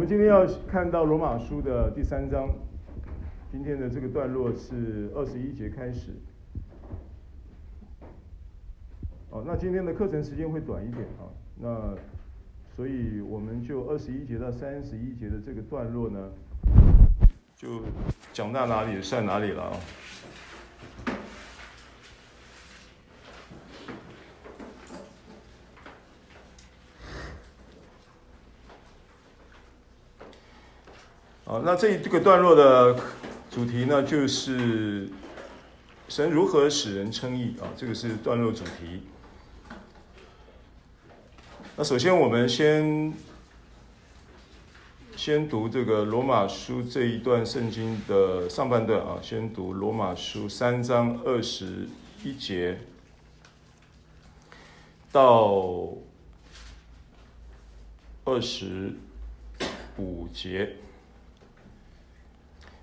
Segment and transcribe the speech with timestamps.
[0.00, 2.48] 我们今天要看到罗马书的第三章，
[3.52, 6.12] 今天的这个段落是二十一节开始。
[9.28, 11.94] 哦，那今天的课程时间会短一点啊，那
[12.74, 16.30] 所以我们就二十一节到三十一节的这个段落呢，
[17.54, 17.82] 就
[18.32, 19.76] 讲到哪里算哪里了啊。
[31.50, 32.96] 好，那这这个段落的
[33.50, 35.08] 主题呢，就是
[36.08, 39.02] 神如何使人称义啊，这个是段落主题。
[41.76, 43.12] 那首先，我们先
[45.16, 51.88] 先读这个罗马书这一段圣经的上半段啊，先读罗马书三章二十
[52.22, 52.78] 一节
[55.10, 55.94] 到
[58.24, 58.92] 二十
[59.96, 60.76] 五节。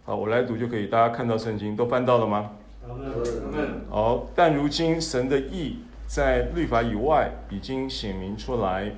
[0.07, 0.87] 好，我来读就可以。
[0.87, 2.51] 大家看到圣经都翻到了吗？
[3.89, 5.79] 好，但如今神的义。
[6.07, 8.89] 在律法以外，已经显明出来，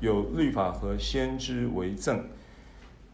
[0.00, 2.24] 有律法和先知为证，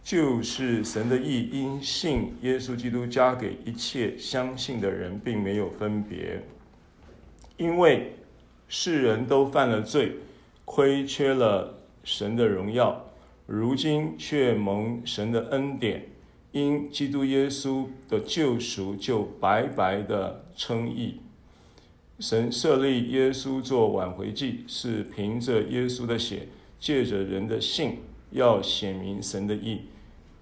[0.03, 6.42] 就是神的义，因信耶稣基督加给一切相信的人，并没有分别，
[7.59, 8.14] 因为
[8.66, 10.16] 世人都犯了罪，
[10.64, 13.05] 亏缺了神的荣耀，
[13.44, 16.06] 如今却蒙神的恩典，
[16.53, 21.20] 因基督耶稣的救赎，就白白的称义。
[22.20, 26.47] 神设立耶稣做挽回祭，是凭着耶稣的血，
[26.78, 27.98] 借着人的信，
[28.31, 29.86] 要显明神的义，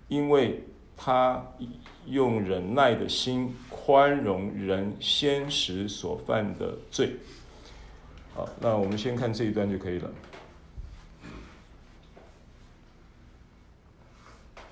[0.08, 0.64] 因为
[0.96, 1.42] 他
[2.06, 7.12] 用忍耐的心宽容人先时所犯的罪。
[8.34, 10.10] 好，那我们先看这一段就可以了。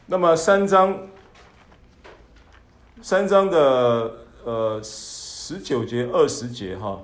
[0.07, 1.07] 那么三章，
[3.03, 4.83] 三章的呃。
[5.49, 7.01] 十九节、二十节，哈。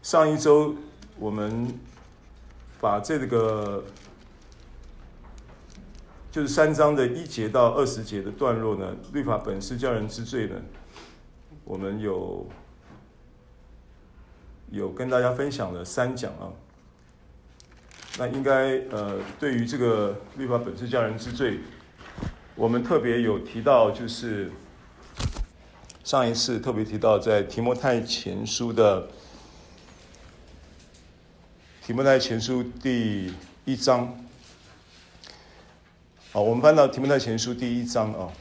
[0.00, 0.76] 上一周
[1.18, 1.76] 我们
[2.80, 3.82] 把这个
[6.30, 10.54] 就是三章的一节到二十节的段落呢，律法本是叫人知罪呢，
[11.64, 12.46] 我们有
[14.70, 16.46] 有跟大家分享了三讲啊。
[18.20, 21.58] 那应该呃，对于这个律法本是叫人知罪，
[22.58, 24.52] 我们特别有提到就是。
[26.04, 29.08] 上一次特别提到，在提摩太前书的
[31.82, 33.30] 提摩太前书第
[33.66, 34.18] 一章，
[36.32, 38.32] 好，我们翻到提摩太前书第一章啊，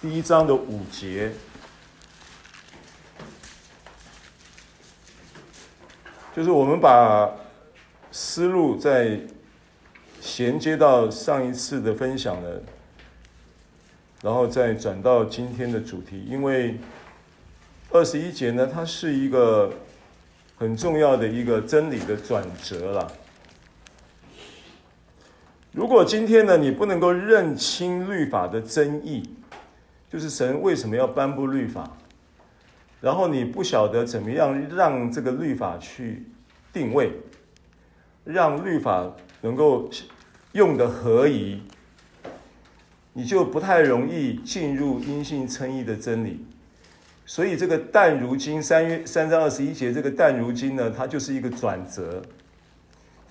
[0.00, 1.32] 第一章的五节，
[6.36, 7.28] 就是我们把
[8.10, 9.20] 思路在。
[10.22, 12.62] 衔接到上一次的分享了，
[14.22, 16.22] 然后再转到今天的主题。
[16.28, 16.78] 因为
[17.90, 19.72] 二十一节呢，它是一个
[20.58, 23.10] 很重要的一个真理的转折了。
[25.72, 29.22] 如果今天呢，你不能够认清律法的真义，
[30.10, 31.96] 就是神为什么要颁布律法，
[33.00, 36.26] 然后你不晓得怎么样让这个律法去
[36.74, 37.10] 定位，
[38.24, 39.12] 让律法。
[39.42, 39.88] 能够
[40.52, 41.62] 用的合宜，
[43.14, 46.44] 你就不太容易进入因信称义的真理。
[47.24, 52.20] 所以这个但如今三月三章二十一节这个但如今呢，它就是一个转折。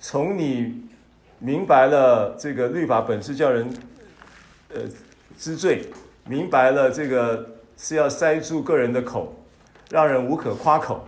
[0.00, 0.82] 从你
[1.38, 3.72] 明白了这个律法本是叫人
[4.74, 4.80] 呃
[5.38, 5.88] 知罪，
[6.26, 9.32] 明白了这个是要塞住个人的口，
[9.90, 11.06] 让人无可夸口。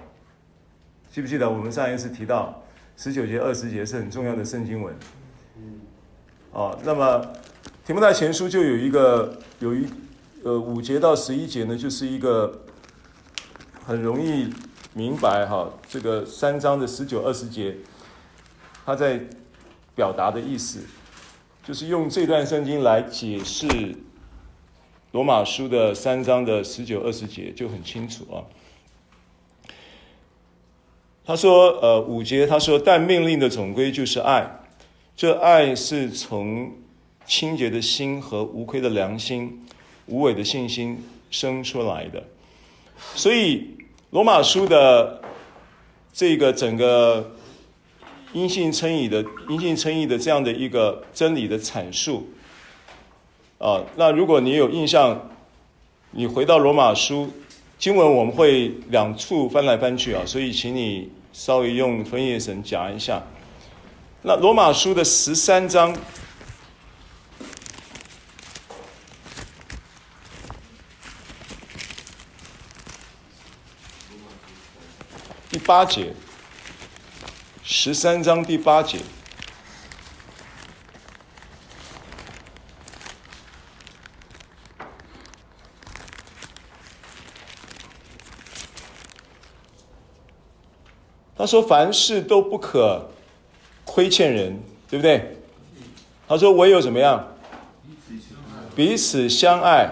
[1.11, 2.62] 记不记得我们上一次提到？
[2.97, 4.95] 十九节、二十节是很重要的圣经文。
[6.53, 7.33] 哦，那么
[7.85, 9.87] 提摩太前书就有一个有一
[10.45, 12.63] 呃五节到十一节呢，就是一个
[13.85, 14.53] 很容易
[14.95, 17.77] 明白哈，这个三章的十九、二十节，
[18.85, 19.21] 他在
[19.95, 20.81] 表达的意思，
[21.65, 23.67] 就是用这段圣经来解释
[25.13, 28.45] 罗马书的三章的十九、二十节就很清楚啊。
[31.25, 34.59] 他说：“呃，五节他说，但命令的总归就是爱，
[35.17, 36.73] 这爱是从
[37.25, 39.65] 清洁的心和无愧的良心、
[40.07, 42.21] 无伪的信心生出来的。
[43.15, 43.69] 所以，
[44.11, 45.23] 罗马书的
[46.13, 47.37] 这个整个
[48.33, 52.29] 因信称义的因信称义的这样的一个真理的阐述，
[53.59, 55.31] 啊，那如果你有印象，
[56.11, 57.31] 你回到罗马书。”
[57.83, 63.21] 经文我们会两处翻来翻去啊，所以请你稍微用分页神讲一下。
[64.23, 65.93] 那罗马书的十三章
[75.51, 76.13] 第八节，
[77.65, 78.99] 十三章第八节。
[91.43, 93.05] 他说：“凡事都不可
[93.85, 95.39] 亏欠人，对不对？”
[96.29, 97.35] 他说：“唯有怎么样？
[98.77, 99.91] 彼此相爱，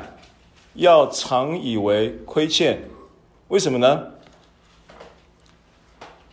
[0.75, 2.81] 要常以为亏欠。
[3.49, 4.12] 为什么呢？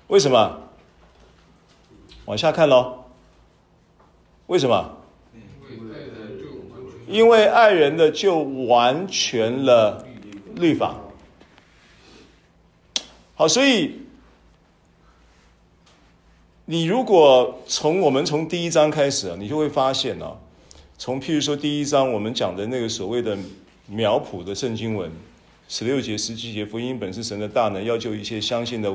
[0.05, 0.61] 为什么？
[2.25, 3.05] 往下看喽。
[4.45, 4.97] 为什么？
[7.07, 10.05] 因为爱人的就完全了
[10.53, 10.95] 律法。
[13.33, 14.01] 好，所以。”
[16.69, 20.37] 你如果从我们从第一章开始啊，你就会发现啊，
[20.97, 23.37] 从譬如说第一章我们讲的那个所谓的
[23.87, 25.09] 苗圃的圣经文，
[25.69, 28.93] 十六节、十七节，福音本是神的大能，要救一切相信的，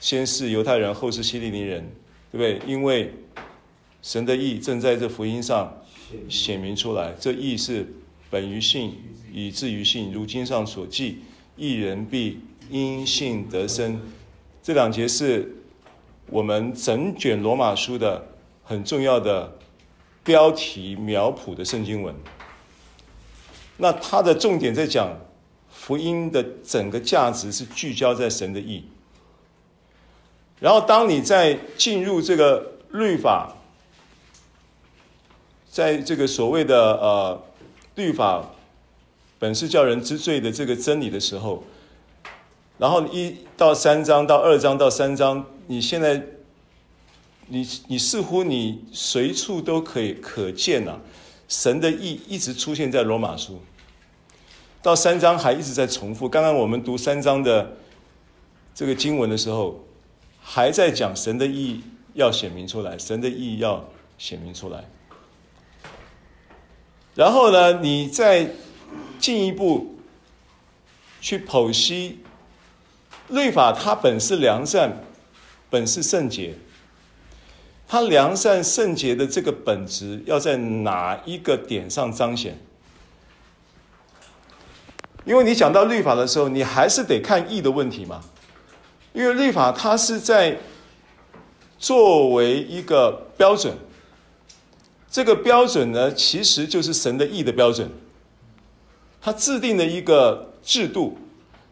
[0.00, 1.88] 先是犹太人，后是希利尼人，
[2.32, 2.68] 对不对？
[2.68, 3.14] 因为
[4.02, 5.72] 神的意正在这福音上
[6.28, 7.86] 显明出来，这意是
[8.30, 8.96] 本于信，
[9.32, 11.18] 以至于信，如经上所记，
[11.56, 14.00] 一人必因信得生。
[14.60, 15.58] 这两节是。
[16.32, 18.24] 我们整卷罗马书的
[18.64, 19.52] 很重要的
[20.24, 22.14] 标题苗圃的圣经文，
[23.76, 25.14] 那它的重点在讲
[25.70, 28.82] 福音的整个价值是聚焦在神的意。
[30.58, 33.54] 然后当你在进入这个律法，
[35.70, 37.42] 在这个所谓的呃
[37.96, 38.42] 律法
[39.38, 41.62] 本是叫人知罪的这个真理的时候，
[42.78, 45.44] 然后一到三章到二章到三章。
[45.72, 46.22] 你现在，
[47.46, 51.00] 你你似乎你随处都可以可见呐、
[51.48, 53.58] 神的意一直出现在罗马书，
[54.82, 56.28] 到三章还一直在重复。
[56.28, 57.74] 刚刚我们读三章的
[58.74, 59.82] 这个经文的时候，
[60.42, 61.80] 还在讲神的意
[62.12, 63.82] 要显明出来，神的意要
[64.18, 64.84] 显明出来。
[67.14, 68.46] 然后呢，你再
[69.18, 69.96] 进一步
[71.22, 72.18] 去剖析
[73.30, 75.02] 律法，它本是良善。
[75.72, 76.54] 本是圣洁，
[77.88, 82.60] 他良善圣洁的这个本质要在哪一个点上彰显？
[85.24, 88.22] 因为你讲到律法的时候，你还是得看义的问题嘛。
[89.14, 90.58] 因为律法它是在
[91.78, 93.74] 作为一个标准，
[95.10, 97.90] 这个标准呢，其实就是神的义的标准。
[99.22, 101.16] 他制定了一个制度，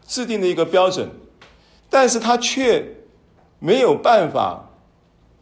[0.07, 1.07] 制定了一个标准，
[1.87, 2.95] 但是他却。
[3.63, 4.67] 没有办法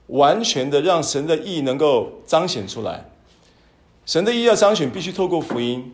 [0.07, 3.09] 完全的让神的意能够彰显出来，
[4.05, 5.93] 神的意要彰显，必须透过福音，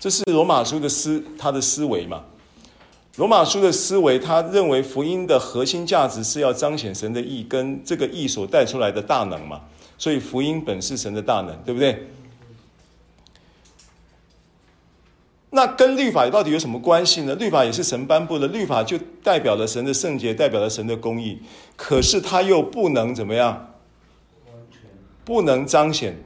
[0.00, 2.24] 这是罗马书的思他的思维嘛。
[3.16, 9.60] 罗马书的思维，他认为福音的核心价值是要彰显神的意跟这个意所带出来的大能嘛，
[9.98, 12.08] 所以福音本是神的大能，对不对？
[15.54, 17.32] 那跟律法到底有什么关系呢？
[17.36, 21.40] 律法也是神颁布的，律法就代表了神的圣洁，代表了神的公义。
[21.76, 23.72] 可是它又不能怎么样？
[25.24, 26.24] 不能彰显。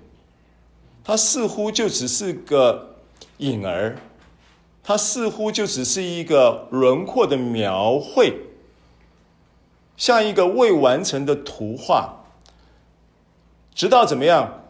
[1.04, 2.96] 它似乎就只是个
[3.36, 3.98] 影儿，
[4.82, 8.32] 它似乎就只是一个轮廓的描绘，
[9.98, 12.24] 像一个未完成的图画。
[13.74, 14.62] 直到怎么样？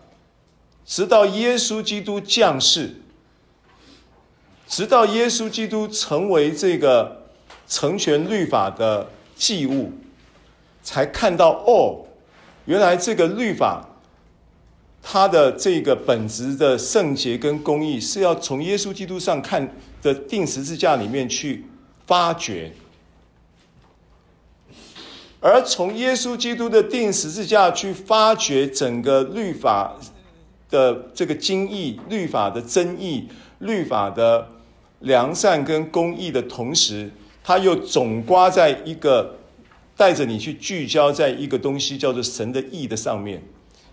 [0.84, 3.02] 直到耶稣基督降世。
[4.68, 7.22] 直到耶稣基督成为这个
[7.66, 9.90] 成全律法的祭物，
[10.82, 12.04] 才看到哦，
[12.66, 13.88] 原来这个律法
[15.02, 21.64] 它的这个本质的圣洁跟公义是要从耶稣基督上看的钉十字架里面去
[22.06, 22.70] 发掘，
[25.40, 29.96] 而从耶稣基督的钉十字架去发掘整个律法
[30.68, 34.46] 的这个精义、律法的真义、律法的。
[35.00, 37.10] 良善跟公义的同时，
[37.44, 39.36] 他又总刮在一个
[39.96, 43.42] 带着你去聚焦在一个东西叫做神的义的上面。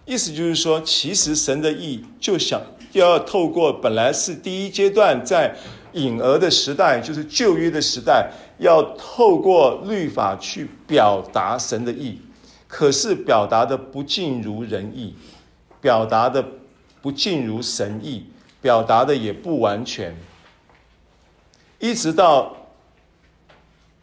[0.05, 2.61] 意思就是说，其实神的义就想
[2.93, 5.55] 要透过本来是第一阶段在
[5.93, 12.19] 隐而的时代，就是旧约的时代，要透过律法去表达神的义，
[12.67, 15.15] 可是表达的不尽如人意，
[15.81, 16.45] 表达的
[17.01, 18.25] 不尽如神意，
[18.61, 20.15] 表达的也不完全。
[21.79, 22.55] 一直到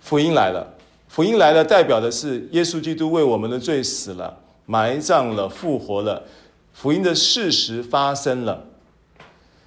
[0.01, 0.75] 福音来了，
[1.09, 6.25] 福音来了，代表的是耶稣基督为我们的罪死了、埋葬了、复活了，
[6.73, 8.67] 福音的事实发生了，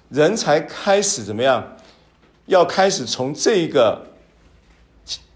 [0.08, 1.76] 人才开始怎么样？
[2.46, 4.06] 要开始从这个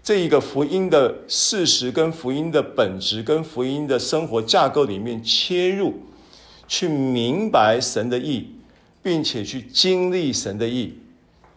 [0.01, 5.93] 这一个福音的事实、跟福音的本质、跟福音的生活架构里面切入，
[6.69, 8.55] 去明白神的意，
[9.03, 11.00] 并且去经历神的意。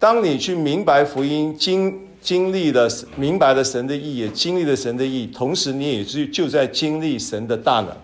[0.05, 7.97] 当你去明白福音，经经历了明白了神的义，也经历了神的义，同时你也是就在经历神的大能，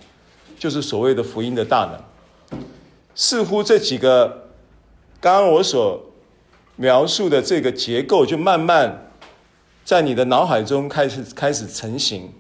[0.59, 2.59] 就是所谓的福音的大能。
[3.15, 4.49] 似乎这几个
[5.21, 6.03] 刚刚我所
[6.77, 9.11] 描述的这个结构，就慢慢
[9.85, 12.33] 在你的脑海中开始开始成型。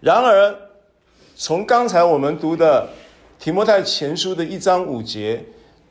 [0.00, 0.56] 然而，
[1.36, 2.88] 从刚才我们读的
[3.38, 5.44] 提摩太前书的一章五节，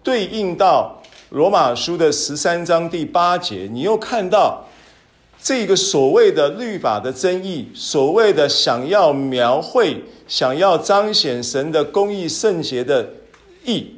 [0.03, 1.01] 对应到。
[1.29, 4.65] 罗马书的十三章第八节，你又看到
[5.39, 13.07] 这个所谓的律法的争议，所谓的想要描绘、想要彰显神的公义圣洁的
[13.63, 13.97] 义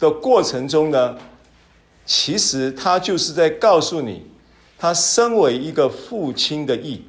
[0.00, 1.16] 的过程中呢，
[2.04, 4.26] 其实他就是在告诉你，
[4.76, 7.02] 他身为一个父亲的义，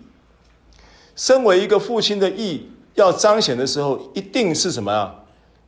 [1.16, 5.24] 身为一个父亲的义要彰显的时候，一定是什么啊？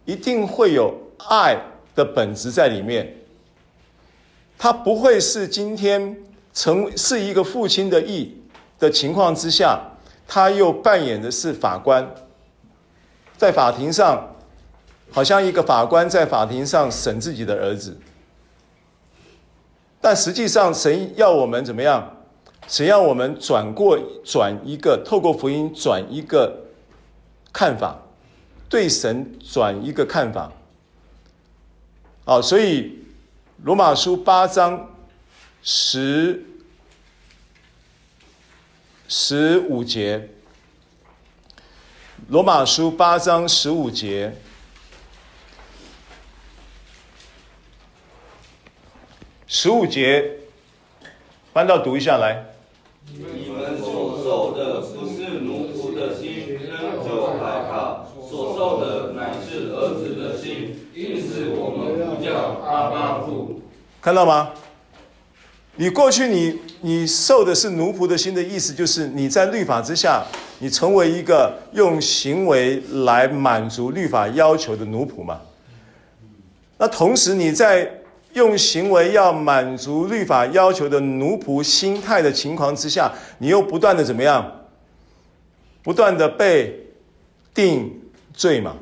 [0.06, 0.94] 一定会有
[1.28, 1.60] 爱
[1.96, 3.16] 的本质在里面。
[4.62, 6.18] 他不会是今天
[6.54, 8.38] 成是一个父亲的义
[8.78, 9.80] 的情况之下，
[10.28, 12.06] 他又扮演的是法官，
[13.38, 14.36] 在法庭上，
[15.12, 17.98] 好像一个法官在法庭上审自己的儿子。
[20.02, 22.18] 但实际上，神要我们怎么样？
[22.68, 26.66] 神要我们转过转一个，透过福音转一个
[27.54, 27.98] 看法，
[28.68, 30.52] 对神转一个看法。
[32.26, 32.99] 好，所以。
[33.62, 34.90] 罗马书八章
[35.62, 36.46] 十
[39.10, 40.30] 十五节，
[42.30, 44.34] 罗马书八章十五节，
[49.46, 50.38] 十五节，
[51.52, 52.46] 翻到读一下来。
[53.12, 63.62] 你们所受的不是奴仆的心，仍旧害怕；所受的乃是儿子的心，因此我们呼叫阿爸父。
[64.02, 64.52] 看到吗？
[65.76, 70.24] 你过去你你受的是奴仆的心的意思，就是你在律法之下，
[70.60, 75.40] 你成为一个用行为来满足律法要求的奴仆嘛。
[76.78, 77.90] 那同时你在
[78.34, 84.46] 用行为要满足律法要求的奴仆心态的情况之下，你又不断的怎么样？
[85.82, 86.88] 不断的被
[87.54, 88.02] 定
[88.34, 88.76] 罪嘛。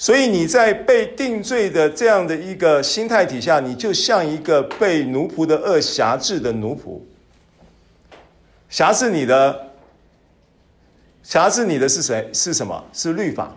[0.00, 7.02] 所以你在被定罪的这样的一个心态底下，你就像一个被奴仆的恶挟制的奴仆。
[8.70, 9.72] 挟制你的，
[11.22, 12.30] 挟制你的是谁？
[12.32, 12.82] 是什么？
[12.94, 13.54] 是律法。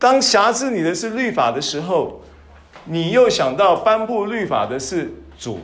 [0.00, 2.22] 当挟制你的是律法的时候，
[2.84, 5.60] 你又想到颁布律法的是主，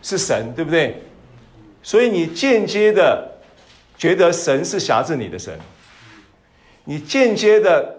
[0.00, 1.02] 是神，对不对？
[1.82, 3.32] 所以你间接的
[3.98, 5.58] 觉得神是挟制你的神。
[6.84, 7.98] 你间接的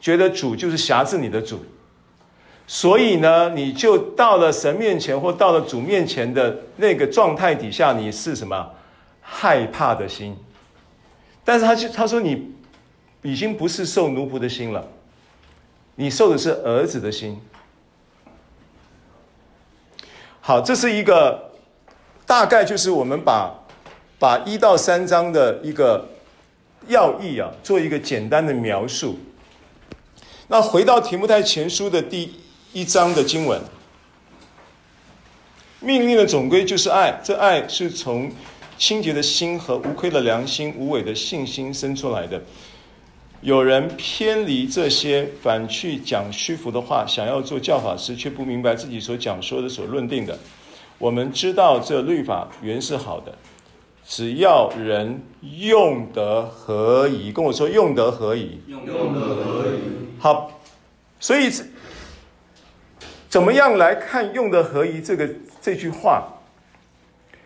[0.00, 1.62] 觉得主就是辖制你的主，
[2.66, 8.70] 所以呢，你就到了神面前或到了主面前的那个状态底下，你是什么？
[9.20, 10.36] 害怕的心。
[11.44, 12.54] 但是他就他说你
[13.20, 14.88] 已经不是受奴仆的心了，
[15.96, 17.38] 你受的是儿子的心。
[20.40, 21.50] 好，这是一个
[22.24, 23.52] 大概就是我们把
[24.18, 26.08] 把一到三章的一个。
[26.88, 29.18] 要义啊，做一个简单的描述。
[30.48, 32.34] 那回到提摩太前书的第
[32.72, 33.60] 一章的经文，
[35.80, 38.30] 命令的总归就是爱，这爱是从
[38.76, 42.42] 清洁的心和无愧的良心、无伪的信心生出来的。
[43.40, 50.38] 有人偏离这些，反去讲虚浮的话，想要做教法师，却不明白自己所讲说的、所论定的。
[50.98, 53.36] 我们知道这律法原是好的。
[54.14, 59.80] 只要人用得合宜，跟我说用得合宜，用得合宜。
[60.18, 60.60] 好，
[61.18, 61.50] 所以
[63.30, 65.26] 怎么样来看用得合宜这个
[65.62, 66.24] 这句话？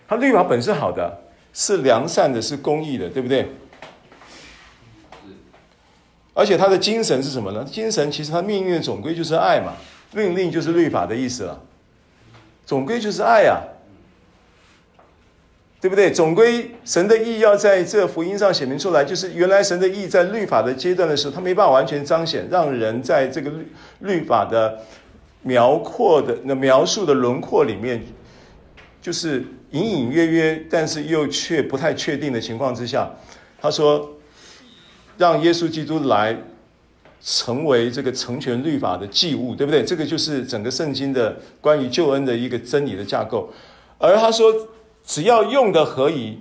[0.09, 1.17] 它律法本是好的，
[1.53, 3.49] 是良善的，是公义的，对不对？
[6.35, 7.63] 而且它的精神是什么呢？
[7.63, 9.75] 精神其实它命运的总归就是爱嘛，
[10.13, 11.63] 命令就是律法的意思了，
[12.65, 13.63] 总归就是爱啊。
[15.81, 16.11] 对不对？
[16.11, 23.67] 总归神的意要在这福音上显明出来，就是原来神的意在律法的阶段的时候，他没办法完全彰显，让人在这个律
[24.01, 24.81] 律法的
[25.43, 28.03] 描阔的那描述的轮廓里面
[29.01, 33.09] 就是隐隐约约，但是又却不太确定的情况之下，
[33.61, 34.11] 他说，
[35.19, 36.37] 让耶稣基督来
[37.23, 39.85] 成为这个成全律法的祭物，对不对？
[39.85, 43.53] 这个就是整个圣经的关于救恩的一个真理的架构。
[43.99, 44.53] 而他说，
[45.07, 46.39] 只要用的合宜，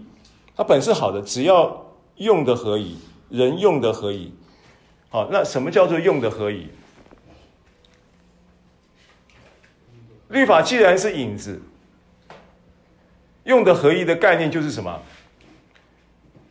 [0.57, 2.97] 它本是好的，只要用的合宜，
[3.29, 4.33] 人用的合宜。
[5.09, 6.67] 好，那什么叫做用的合宜？
[10.29, 11.61] 律法既然是影子，
[13.43, 14.99] 用的合宜的概念就是什么？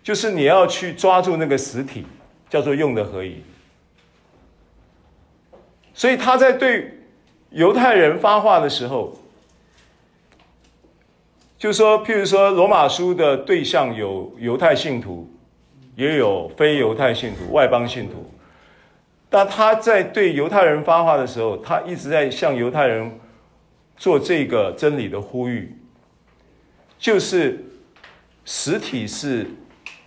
[0.02, 2.06] 就是你要去抓住那个实体，
[2.48, 3.42] 叫做用的合宜。
[5.92, 6.96] 所以他在对
[7.50, 9.16] 犹太人发话的时候，
[11.64, 15.26] 就说，譬如说罗马书的对象有犹太信徒，
[15.96, 18.30] 也有非犹太信徒、外邦信徒。
[19.30, 23.18] 但他在对犹太人发话的时候，他一直在向犹太人。
[23.96, 25.74] 做这个真理的呼吁，
[26.98, 27.64] 就是
[28.44, 29.46] 实体是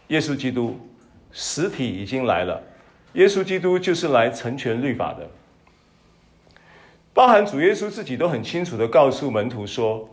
[0.10, 0.78] 耶稣基督，
[1.32, 2.62] 实体已经来了。
[3.14, 5.28] 耶稣基督就是来成全律法的，
[7.16, 10.08] 包含主耶稣自己都很清楚的告诉门徒说，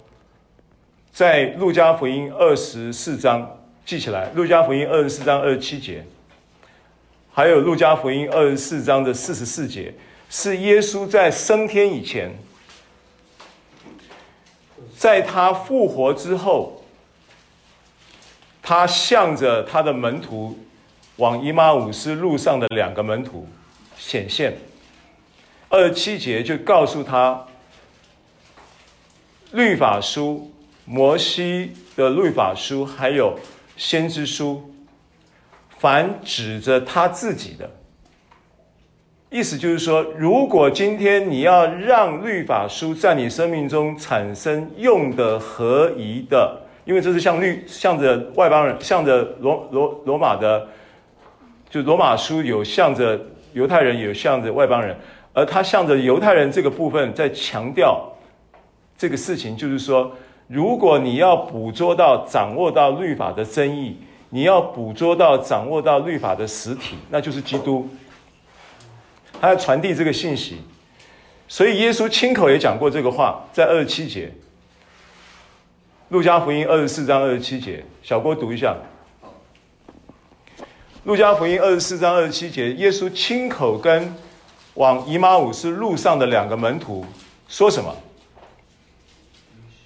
[1.15, 6.05] 在路加福音二十四章记起来，路加福音二十四章二十七节，
[7.33, 9.95] 还有路加福音二十四章的四十四节，
[10.29, 12.35] 是耶稣在升天以前。
[14.99, 16.83] 在他复活之后，
[18.61, 20.59] 他向着他的门徒
[21.17, 23.47] 往以马忤斯路上的两个门徒
[23.97, 24.57] 显现。
[25.69, 27.47] 二十七节就告诉他，
[29.53, 30.51] 律法书、
[30.85, 33.39] 摩西的律法书还有
[33.77, 34.75] 先知书，
[35.79, 37.71] 凡指着他自己的。
[39.31, 50.69] 意思就是说，如果今天你要让律法书在你生命中产生用的合宜的，因为这是向律向着外邦人，向着罗罗罗马的，
[51.69, 53.21] 就罗马书有向着
[53.55, 54.97] 犹太人，有向着外邦人，
[55.33, 58.09] 而他向着犹太人这个部分在强调
[58.97, 60.13] 这个事情，就是说，
[60.47, 63.97] 如果你要捕捉到、掌握到律法的真意，
[64.31, 67.89] 你要捕捉到、掌握到律法的实体，那就是基督。
[69.41, 70.59] 他要传递这个信息，
[71.49, 74.33] 所以耶稣亲口也讲过这个话，在二十七节，
[76.09, 78.77] 路加福音二十四章二十七节，小郭读一下。
[81.05, 84.15] 路加福音二十四章二十七节，耶稣亲口跟
[84.75, 87.05] 往以马忤斯路上的两个门徒
[87.49, 87.95] 说什么？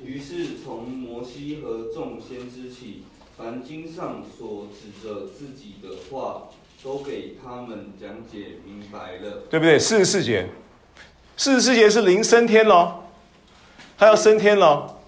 [0.09, 3.03] 于是从摩西和众先知起，
[3.37, 6.49] 凡经上所指着自己的话。
[6.81, 9.77] 都给他们讲解明白了，对不对？
[9.77, 10.49] 四十四节，
[11.37, 13.03] 四十四节是灵升天了，
[13.99, 15.01] 他要升天了。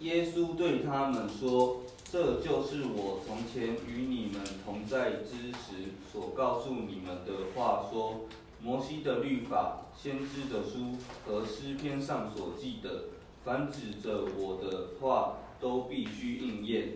[0.00, 8.20] 耶稣对他们说：“这就是我从前与你们同在之时所告诉你们的话说，说
[8.60, 13.04] 摩西的律法、先知的书和诗篇上所记的，
[13.44, 16.88] 凡指着我的话，都必须应验。”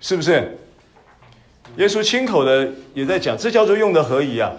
[0.00, 0.58] 是不是？
[1.76, 4.52] 耶稣亲口的也在讲，这叫做用的合宜啊。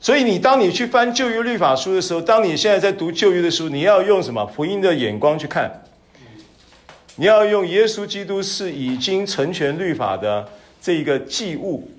[0.00, 5.82] 所以你当你去翻旧约律法书的时候，当你现在在读旧约的书，你要用什么福音的眼光去看？
[7.16, 10.48] 你要用耶稣基督是已经成全律法的
[10.80, 11.90] 这一个祭物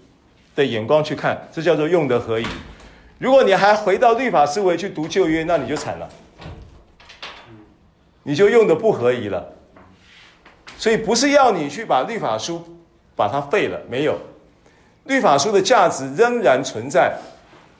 [0.55, 2.45] 的眼光去看，这叫做用的合宜。
[3.17, 6.09] 如果你还回到律法思维去读旧约，那你就惨了，
[8.23, 9.53] 你就用的不合宜了。
[10.77, 12.63] 所以不是要你去把律法书。
[13.19, 14.17] 把它废了没有？
[15.03, 17.17] 律法书的价值仍然存在，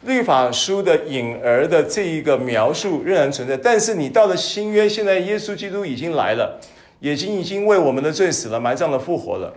[0.02, 3.56] 律法书的影儿的这一个描述仍然存在。
[3.56, 6.60] 但是你到了新约，现在耶稣基督已经来了，
[6.99, 9.54] 已经已经为我们的罪死了、埋葬了、复活了，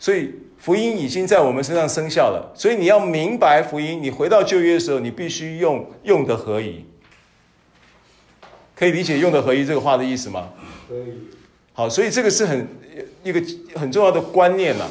[0.00, 2.50] 所以福音已经在我们身上生效了。
[2.52, 6.84] 所以你要明白福音，你回到旧约的时候，你必须用用的合宜。
[8.76, 10.50] 可以理解用的合一这个话的意思吗？
[10.88, 11.14] 可以。
[11.72, 12.68] 好，所以这个是很
[13.22, 13.42] 一个
[13.74, 14.90] 很重要的观念了。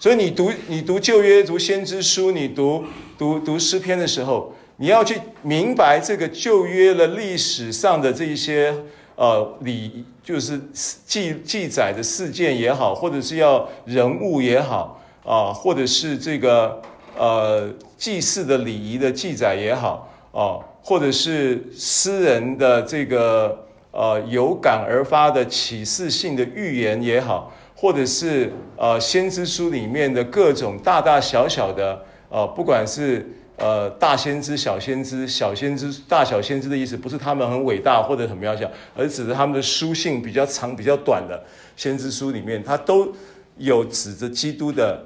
[0.00, 2.84] 所以你读你读旧约读先知书，你读
[3.18, 8.72] 读读诗篇的时候，你要去明白这个旧约的历史上的这一些
[9.16, 10.60] 呃礼，就是
[11.04, 16.80] 记记载的事件也好，或者是要人物也好啊、呃，或者是这个
[17.16, 27.52] 呃祭祀的礼仪的记载也好啊、呃，或者是诗人的这个呃有感而发的启示性的预言也好。
[27.76, 33.24] 或者是呃先知书里面的各种大大小小的呃，不管是
[33.56, 41.40] 呃大先知、小先知、小先知、大小先知的意思，不是他们很伟大或者很渺小，而是指的他们的书信比较长、比较短的
[41.76, 43.12] 先知书里面，它都
[43.58, 45.04] 有指着基督的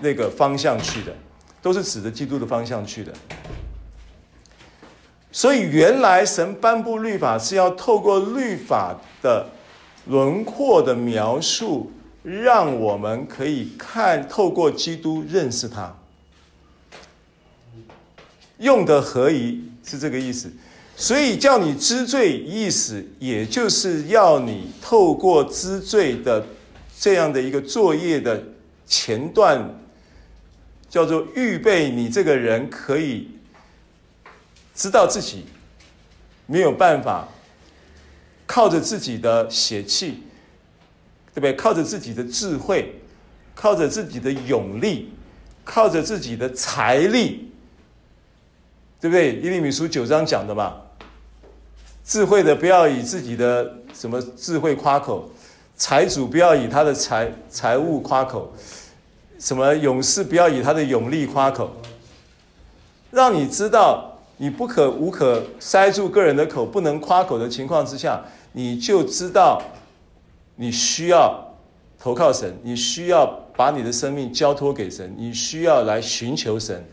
[0.00, 1.12] 那个方向去的，
[1.60, 3.12] 都是指着基督的方向去的。
[5.36, 9.48] 所以，原来神颁布律法是要透过律法的
[10.06, 11.90] 轮廓的描述，
[12.22, 15.92] 让我们可以看透过基督认识他。
[18.58, 20.52] 用的合宜是这个意思，
[20.94, 26.46] 所以叫你知罪，意思也就是要你透过知罪的
[26.96, 28.40] 这样的一个作业的
[28.86, 29.74] 前段，
[30.88, 33.30] 叫做预备你这个人可以。
[34.74, 35.46] 知道自己
[36.46, 37.28] 没有办法
[38.46, 40.22] 靠着自己的血气，
[41.32, 41.54] 对不对？
[41.54, 43.00] 靠着自己的智慧，
[43.54, 45.12] 靠着自己的勇力，
[45.64, 47.52] 靠着自己的财力，
[49.00, 49.36] 对不对？
[49.36, 50.74] 伊利米书九章讲的嘛，
[52.04, 55.30] 智慧的不要以自己的什么智慧夸口，
[55.76, 58.52] 财主不要以他的财财物夸口，
[59.38, 61.74] 什么勇士不要以他的勇力夸口，
[63.12, 64.10] 让你知道。
[64.36, 69.62] 你不可无可塞住个人的口，不能夸口的情况之下，你就知道
[70.56, 71.54] 你需要
[71.98, 76.84] 投靠神，你需要把你的生命交托给神，你需要来寻求神，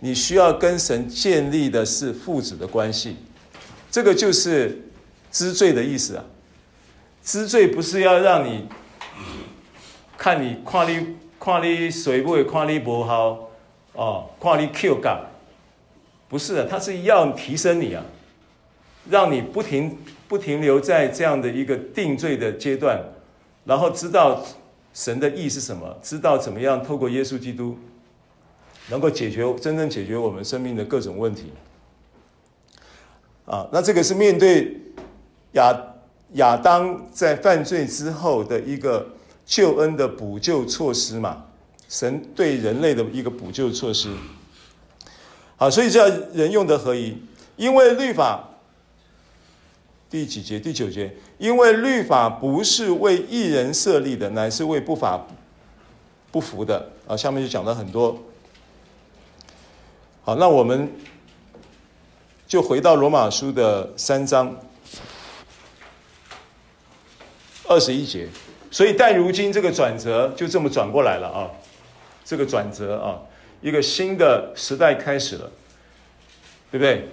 [0.00, 3.16] 你需要跟神建立的是父子的关系。
[3.90, 4.82] 这个就是
[5.30, 6.24] 知罪的意思啊！
[7.22, 8.66] 知罪不是要让你
[10.18, 13.50] 看你夸你看你水不会看你不好
[13.92, 15.20] 哦，看你 Q 杠。
[16.32, 18.02] 不是的，他是要提升你啊，
[19.10, 22.98] 让你不停不停留在这样的一个定罪的阶段，
[23.66, 24.42] 然后知道
[24.94, 27.76] 神的意是什么，知道怎么样透过耶稣基督
[28.88, 31.52] 能够解决真正解决我们生命的各种问题。
[33.44, 34.74] 啊，那这个是面对
[35.52, 35.78] 亚
[36.36, 39.06] 亚当在犯罪之后的一个
[39.44, 41.44] 救恩的补救措施嘛，
[41.90, 44.08] 神对人类的一个补救措施。
[45.62, 47.16] 啊，所以叫人用的合一，
[47.54, 48.48] 因为律法
[50.10, 50.58] 第几节？
[50.58, 55.24] 第九节，因为律法不是为一人设立的，乃是为不法
[56.32, 56.90] 不服的。
[57.06, 58.20] 啊，下面就讲了很多。
[60.24, 60.92] 好，那我们
[62.48, 64.56] 就回到罗马书的三章
[67.68, 68.26] 二十一节。
[68.72, 71.50] 所以，但如今这个转折就这么转过来了啊，
[72.24, 73.22] 这个转折啊。
[73.62, 75.50] 一个新的时代开始了，
[76.70, 77.08] 对不对？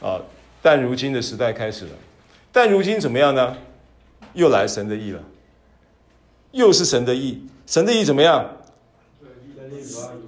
[0.00, 0.20] 啊，
[0.60, 1.90] 但如今的时代开始了，
[2.52, 3.56] 但如今怎么样呢？
[4.34, 5.20] 又来神的意了，
[6.52, 7.46] 又是神的意。
[7.66, 8.58] 神的意怎么样？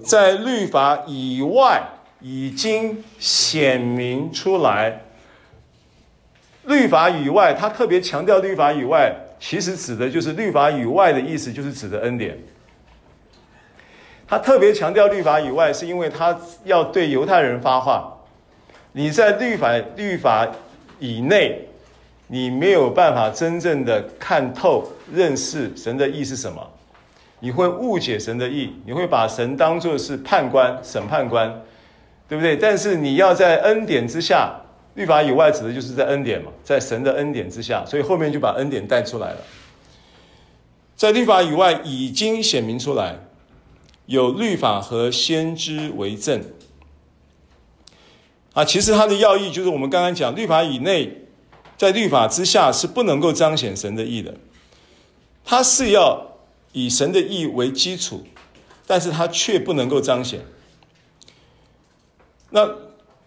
[0.04, 1.82] 在律法以外
[2.20, 5.02] 已经显明出来。
[6.64, 12.38] 律法以外，他特别强调律法以外，其实指的就是律法以外的意思，就是指的恩典。
[14.26, 18.10] 他特别强调律法以外，是因为他要对犹太人发话：
[18.92, 20.48] 你在律法律法
[20.98, 21.68] 以内，
[22.28, 24.82] 你没有办法真正的看透、
[25.12, 26.66] 认识神的意是什么，
[27.40, 31.60] 你会误解神的意，你会把神当作是判官、审判官，
[32.26, 32.56] 对不对？
[32.56, 34.54] 但是你要在恩典之下，
[34.94, 39.36] 律法以外指的就是在恩典嘛，在神的恩典之下，所以后面就把恩典带出来了。
[40.96, 43.16] 在律法以外已经显明出来。
[44.06, 46.42] 有律法和先知为证
[48.52, 51.26] 啊，其实它的要义就是我们刚刚讲，律法以内，
[51.76, 54.34] 在律法之下是不能够彰显神的义的。
[55.44, 56.38] 它是要
[56.72, 58.24] 以神的义为基础，
[58.86, 60.40] 但是它却不能够彰显。
[62.50, 62.68] 那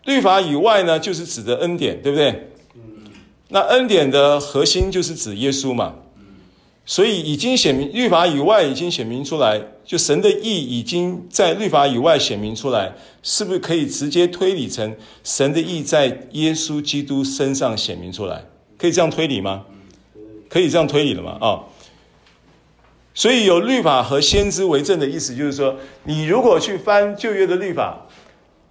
[0.06, 2.52] 律法以外呢，就是指的恩典，对不对？
[3.50, 5.96] 那恩典的核心就是指耶稣嘛。
[6.90, 18.46] 所以已经显明，律法以外已经显明出来，就神的意已经在律法以外显明出来，是不是可以直接推理成神的意在耶稣基督身上显明出来？
[18.78, 19.66] 可以这样推理吗？
[20.48, 21.38] 可以这样推理了吗？
[21.42, 21.60] 啊、
[23.14, 28.08] 所以有律法和先知为证的意思，就是说，你如果去翻旧约的律法，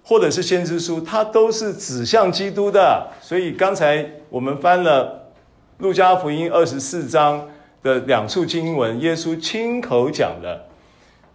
[0.01, 3.11] 或者是先知书，它都是指向基督的。
[3.21, 5.29] 所以刚才我们翻了
[5.77, 7.47] 路加福音二十四章。
[7.83, 10.67] 的两处经文，耶稣亲口讲的，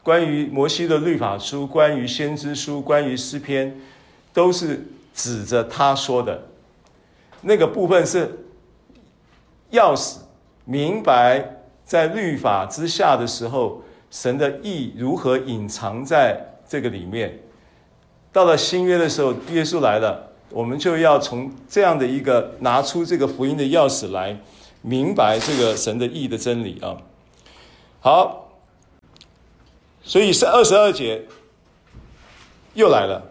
[0.02, 3.80] 关于摩西的律法书，关于先知书，关于诗篇，
[4.32, 6.42] 都是指着他说的。
[7.40, 8.44] 那个部分是
[9.72, 10.18] 钥匙，
[10.64, 11.44] 明白
[11.84, 17.38] 在律法之下的时候，神的意如何隐藏在这个里面，
[18.32, 24.38] 到了新约的时候，耶稣来了，我们就要从这样的一个拿出这个福音的钥匙来，
[24.82, 26.98] 明白这个神的意的真理啊。
[28.00, 28.52] 好，
[30.02, 31.26] 所以是二十二节
[32.74, 33.30] 又来了，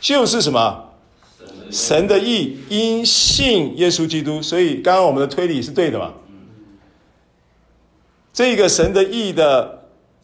[0.00, 0.90] 就是什么？
[1.70, 6.14] 神的意因信耶稣基督，所以刚刚我们的推理是对的嘛？
[8.32, 9.73] 这个神的意的。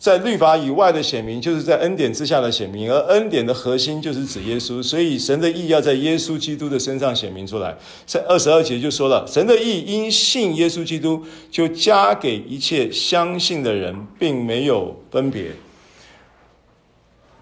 [0.01, 7.77] 在律法以外的显明，就是在恩典之下的显明，而恩典的核心就是指耶稣，所以神的意要在耶稣基督的身上显明出来。
[8.07, 15.51] 在二十二节就说了，神的意因信耶稣基督，就加给一切相信的人，并没有分别。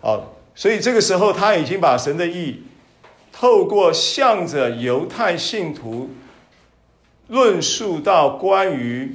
[0.01, 2.61] 好，所以这个时候他已经把神的意
[3.31, 6.11] 透过向着犹太信徒
[7.29, 9.15] 论述到关于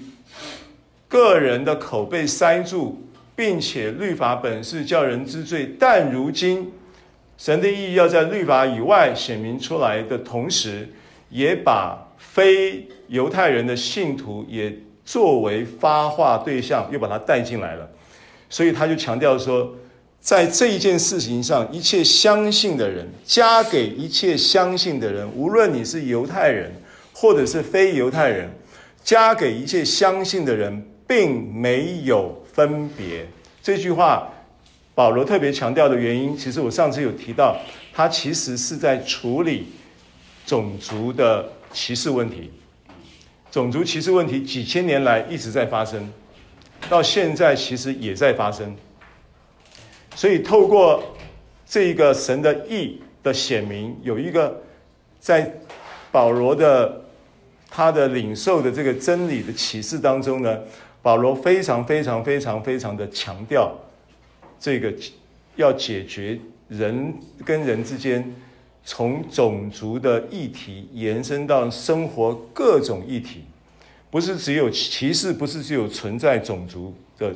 [1.10, 3.02] 个人的口被塞住。
[3.36, 6.72] 并且律法本是叫人知罪，但如今
[7.38, 10.88] 神的意义要在律法以外显明出来的同时，
[11.30, 14.72] 也把非犹太人的信徒也
[15.04, 17.90] 作为发话对象，又把他带进来了。
[18.50, 19.74] 所以他就强调说，
[20.20, 26.72] 在这一件事情上，一切相信的人，加给一切相信的人，无论你是犹太人
[27.12, 28.48] 或者是非犹太人，
[29.04, 32.43] 加给一切相信的人，并没有。
[32.54, 33.28] 分别
[33.62, 34.30] 这句话，
[34.94, 37.58] 保罗特别强调的原因，其实我上次有提到，
[37.92, 39.68] 他其实是在处理
[40.46, 42.52] 种族的歧视问题。
[43.52, 46.12] 种族歧视问题几千年来一直在发生，
[46.90, 48.76] 到现在其实也在发生。
[50.16, 51.04] 所以透过
[51.66, 54.62] 这一个神的义的显明，有一个
[55.20, 55.52] 在
[56.12, 57.02] 保罗的
[57.70, 60.60] 他的领受的这个真理的启示当中呢。
[61.04, 63.78] 保罗非常非常非常非常的强调，
[64.58, 64.92] 这个
[65.58, 66.40] 要解决
[66.70, 67.14] 人
[67.44, 68.34] 跟人之间
[68.86, 73.44] 从种族的议题延伸到生活各种议题，
[74.10, 77.36] 不是只有歧视，不是只有存在种族的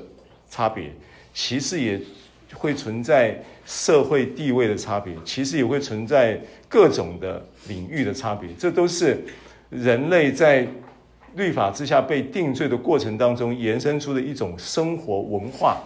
[0.50, 0.90] 差别，
[1.34, 2.00] 歧视也
[2.54, 9.22] 会存在社会地位的差别，歧视也会存在各种的领域的差别，这都是
[9.70, 10.66] 人类在。
[11.38, 15.78] 律法之下被定罪的过程当中，延伸出的一种生活文化。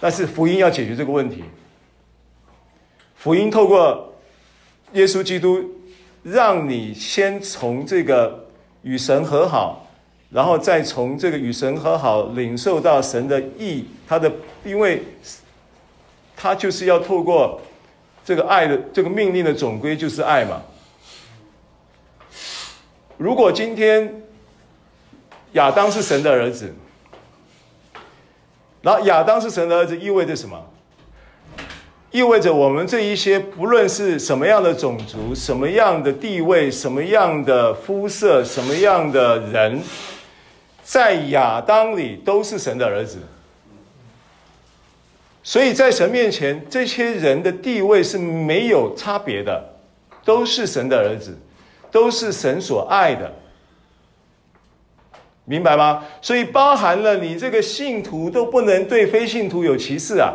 [0.00, 1.44] 但是福音要解决这个问题，
[3.14, 4.14] 福音透过
[4.94, 5.62] 耶稣基督，
[6.22, 8.46] 让你先从这个
[8.82, 9.86] 与神和好，
[10.30, 14.32] 然后再从这个与神和好领受到神的意，他的，
[14.64, 15.02] 因为
[16.34, 17.60] 他就是要透过
[18.24, 20.62] 这个爱的这个命令的总归就是爱嘛。
[23.18, 24.21] 如果今天
[25.52, 26.74] 亚当是神的儿子，
[28.80, 30.60] 然后亚当是神的儿子意味着什么？
[32.10, 39.80] 意味着我们这一些不论是什么样的种族、什么样的地位、什么样的肤色、什么样的人，
[40.82, 43.18] 在亚当里都是神的儿子。
[45.42, 49.74] 所以在神面前，这些人的地位是没有差别的，
[50.24, 51.38] 都是神的儿子。
[51.90, 53.30] 都是神所爱的，
[55.44, 56.04] 明白吗？
[56.20, 60.32] 所以包含了你这个信徒都不能对非信徒有歧视啊，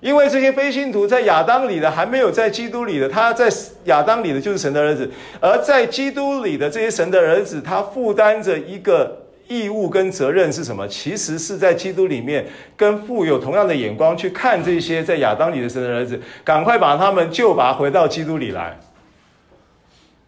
[0.00, 3.48] 因为这些非信徒在亚当里的还没有在基督里的，他在
[3.84, 9.18] 亚当里的就是神的儿子，而在基督里的这些神的儿子，他负担着一个。
[9.48, 10.88] 义务跟责任是什么？
[10.88, 18.78] 其实是在基督里面，跟父有同样的眼光去看这些在亚当里的神的儿子，赶快把他们救拔回到基督里来。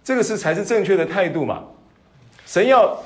[0.04, 1.64] 这个是才是正确的态度嘛？
[2.46, 3.02] 神要，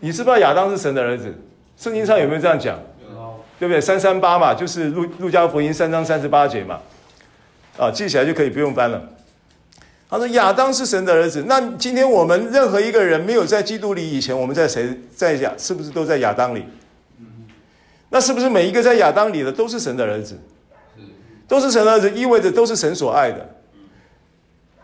[0.00, 1.34] 你知不知道亚当是神的儿子？
[1.78, 2.78] 圣经上有没有这样讲？
[3.58, 3.80] 对不对？
[3.80, 6.78] 三三八嘛，就是路路加福音三章三十八节嘛。
[7.78, 9.02] 啊，记起来就可以，不用翻了。
[10.08, 11.44] 他说：“亚当是神的儿子。
[11.48, 15.52] 那今天我们任何一个人没有在基督里以前，我们在谁在亚？
[15.58, 16.64] 是不是都在亚当里？
[18.10, 20.38] 那是不是每一个在亚当里的都是神的儿子？
[21.48, 23.48] 都是神的儿子，意味着都是神所爱的。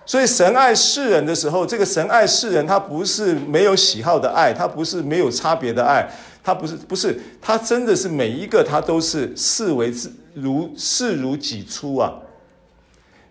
[0.05, 6.09] 所以神爱世人的时候，这个神爱世人，他不是没有喜好的爱，他不是没有差别的爱，
[6.43, 9.93] 他不是不是，他真的是每一个他都是视为
[10.35, 12.13] 如视如己出啊，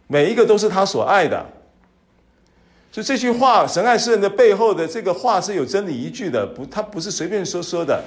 [0.08, 1.46] 每一个都是他所爱的。”
[2.92, 8.04] 就这句话，神爱世人的背后的这个话是有真理依据的，不，他不是随便说说的。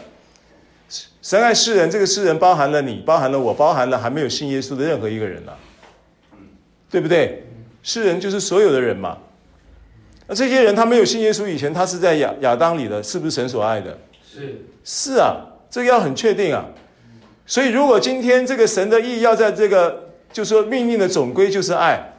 [1.22, 5.56] 神爱世人，这个世人包含了你，包含了我，包含了还没有信耶稣的任何一个人了，
[6.90, 7.46] 对不对？
[7.84, 9.16] 世人就是所有的人嘛。
[10.26, 13.96] 那这些人他没有信耶稣以前，他是在亚亚当里的，是不是神所爱的？
[14.28, 15.36] 是是啊，
[15.70, 16.66] 这个要很确定啊。
[17.46, 22.14] 所以，如果今天这个神的意要在这个，就说命令的总归就是爱，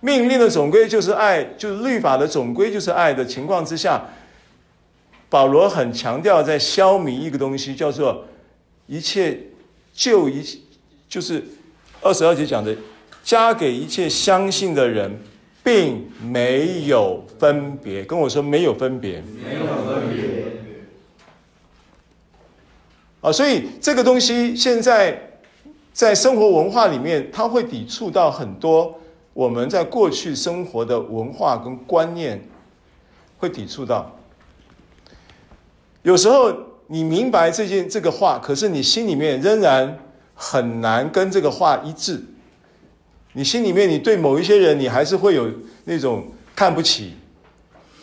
[0.00, 4.08] 命令的总归就是爱，就是律法的总归就是爱的情况之下，
[5.30, 8.24] 保罗很强调在消弭一个东西，叫做
[8.88, 9.38] 一切
[9.94, 10.44] 就一，
[11.08, 11.44] 就是
[12.00, 12.76] 二十二节讲的，
[13.22, 15.20] 加给一切相信的人，
[15.62, 18.04] 并没有分别。
[18.04, 20.42] 跟我说没有分别，没有分别。
[23.20, 25.16] 啊，所以这个东西现在
[25.92, 28.98] 在生活文化里面，它会抵触到很多
[29.32, 32.42] 我们在过去生活的文化跟观念，
[33.38, 34.10] 会抵触到。
[36.02, 36.52] 有时候
[36.88, 39.96] 你明白这件这个话，可是你心里面仍然
[40.34, 42.20] 很难跟这个话一致。
[43.32, 45.50] 你心里面你对某一些人，你还是会有
[45.84, 47.12] 那种看不起，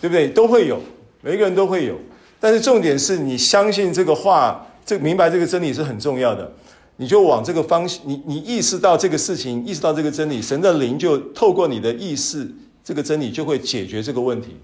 [0.01, 0.27] 对不对？
[0.29, 0.81] 都会有，
[1.21, 1.95] 每一个人都会有。
[2.39, 4.65] 但是重点是你相信这个话。
[4.85, 6.51] 这明白这个真理是很重要的，
[6.95, 12.49] 你就往这个方向，你你意识到这个事情，意识到这个真理，神的灵就透过你的意识，
[12.83, 14.57] 这个真理就会解决这个问题。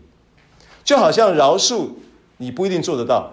[0.83, 1.89] 就好像饶恕，
[2.37, 3.31] 你不一定做得到，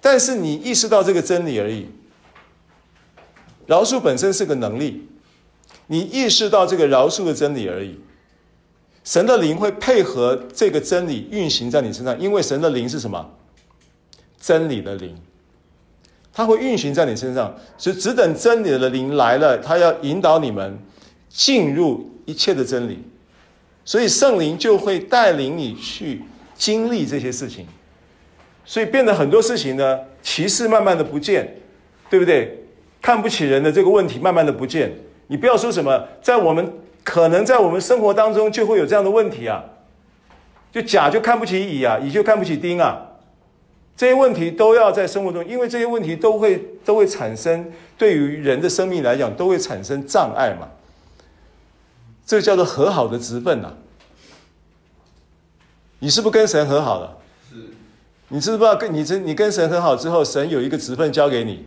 [0.00, 1.86] 但是你意识到这个真理而已。
[3.66, 5.06] 饶恕本身是个能力，
[5.86, 7.98] 你意识到这个饶恕的真理而已。
[9.04, 13.30] 神的灵会配合这个真理运行在你身上，因为神的灵是什么？
[14.40, 15.16] 真理的灵。
[16.32, 20.78] 它会运行在你身上，所以只等真理的灵来了，他要引导你们
[21.30, 22.98] 进入一切的真理，
[23.86, 26.22] 所以圣灵就会带领你去
[26.54, 27.66] 经历这些事情，
[28.66, 31.56] 所以变得很多事情呢，歧视慢慢的不见，
[32.10, 32.64] 对不对？
[33.00, 34.92] 看不起人的这个问题慢慢的不见，
[35.28, 39.64] 你不要说什么，在我们可能在我们生活当中就会有这样的问题啊，
[40.72, 43.02] 就甲就看不起乙啊，乙就看不起丁啊。
[43.96, 50.68] 这些问题都要在生活中，因为这些问题都会都会产生，对于人的生命来讲，都会产生障碍嘛。
[52.26, 53.72] 这个叫做和好的职分呐。
[55.98, 57.16] 你是不是跟神和好了？
[57.50, 57.56] 是。
[58.28, 61.64] 你知不知道跟你你跟神和好之后，神有一个职分交给你？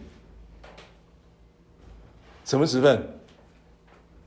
[2.46, 3.19] 什么职分？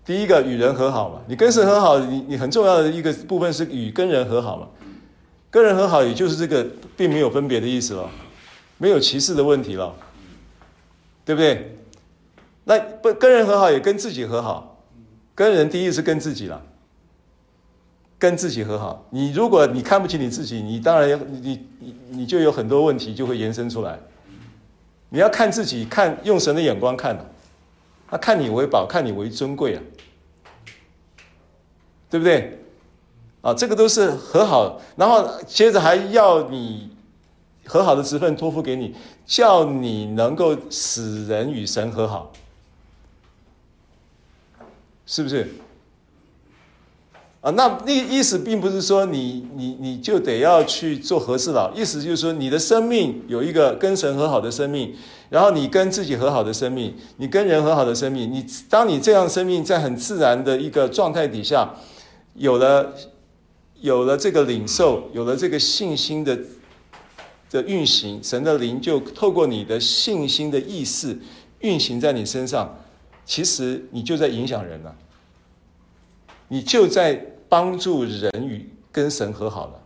[0.05, 1.21] 第一个与人和好嘛。
[1.27, 4.69] 你跟神和好，你你很重要的一个部分是与跟人和好嘛。
[5.51, 8.09] 跟人和好，也就是这个并没有分别的意思了，
[8.79, 9.95] 没有歧视的问题了，
[11.25, 11.77] 对不对？
[12.65, 14.79] 那不跟人和好，也跟自己和好。
[15.35, 16.63] 跟人第一是跟自己了，
[18.19, 19.07] 跟自己和好。
[19.11, 23.99] 你如果你看不起你自己，你当然你你你就有很多问题就会延伸出来。
[25.11, 27.19] 你要看自己，看用神的眼光看，
[28.13, 29.83] 他看你为宝，看你为尊贵啊，
[32.11, 32.59] 对不对？
[33.41, 36.95] 啊，这个都是和好，然后接着还要你
[37.65, 38.95] 和好的职分托付给你，
[39.25, 42.31] 叫你能够使人与神和好，
[45.07, 45.49] 是不是？
[47.43, 54.95] 啊，那那意思并不是说你你你就得要去做和事佬，意思就是说你的生命有一个跟神和好的生命，
[55.29, 61.75] 然后你跟自己和好的生命，你跟人和好的生命，你当你这样生命在很自然的一个状态底下，
[62.35, 62.95] 有了。
[63.83, 66.39] 有了这个领受，有了这个信心的
[67.51, 71.19] 的运行，神的灵就透过你的信心的意识
[71.59, 72.79] 运行在你身上。
[73.27, 74.95] 其实你就在影响人了，
[76.47, 79.83] 你就在帮助人与跟神和好了。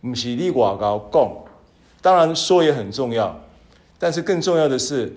[0.00, 1.28] 不是你外交讲，
[2.00, 3.36] 当然说也很重要，
[3.98, 5.12] 但是更重要的是，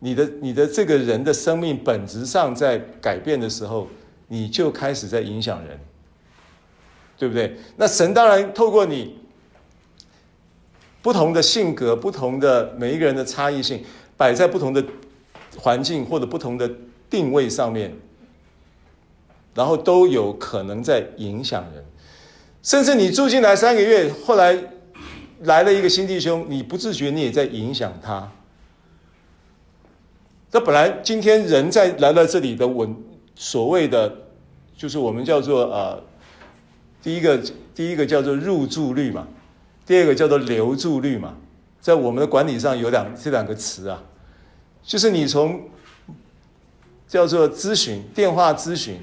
[0.00, 3.86] 你的你的这个人的生命本质上在改变的时候，
[4.26, 5.78] 你就开始在影响人。
[7.16, 7.54] 对不对？
[7.76, 9.18] 那神当然透过你
[11.00, 13.84] 不同的性格、不同的每一个人的差异性，
[14.16, 14.82] 摆在不同的
[15.58, 16.68] 环境或者不同的
[17.08, 17.94] 定位上面，
[19.60, 21.84] 然后都有可能在影响人。
[22.62, 24.58] 甚至你住进来三个月，后来
[25.42, 28.26] 来了一个新弟兄，你不自觉你也在影响他。
[30.50, 32.96] 这本来今天人在来到这里的稳，
[33.34, 34.10] 所谓的
[34.74, 36.02] 就是我们叫做呃。
[37.02, 37.38] 第一个，
[37.74, 39.26] 第一个叫做入住率嘛，
[39.84, 41.36] 第二个叫做留住率嘛，
[41.82, 44.02] 在我们的管理上有两这两个词啊，
[44.82, 45.68] 就是你从
[47.08, 48.98] 叫做咨询电话咨询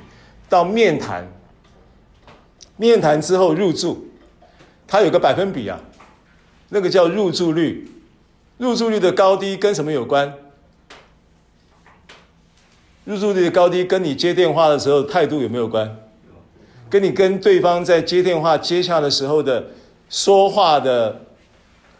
[0.49, 1.27] 到面谈，
[2.77, 4.07] 面谈之后入住，
[4.87, 5.79] 它有个百分比啊，
[6.69, 7.91] 那个叫入住率，
[8.57, 10.33] 入住率的高低跟什么有关？
[13.05, 15.97] 入住率的高低跟你接电话的时候态度有没有关？
[16.89, 19.67] 跟你跟对方在接电话接洽的时候的
[20.09, 21.21] 说话的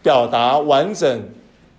[0.02, 1.28] 表达完整，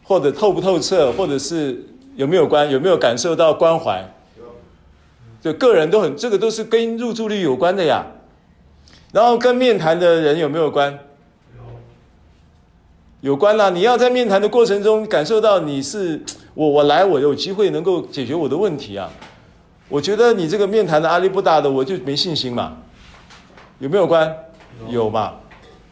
[0.04, 1.84] 或者透不透彻，或者是
[2.16, 4.08] 有没有关，有没有感受到关怀？
[5.42, 8.06] 就个人都很，这个都是跟入住率有关的呀。
[9.12, 11.00] 然后跟面谈的人有没有关？
[13.22, 13.70] 有有关啦。
[13.70, 16.22] 你要在面谈的过程中感受到你是
[16.54, 19.10] 我，我来我有机会能够解决我的问题啊。
[19.88, 22.78] 我觉得你这个面谈的阿力不大的，我就没信心嘛。
[23.80, 24.36] 有没有关？
[24.90, 25.34] 有嘛。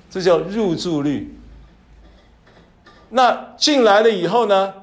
[0.10, 1.36] 这叫入住率。
[3.10, 4.74] 那进来了以后呢，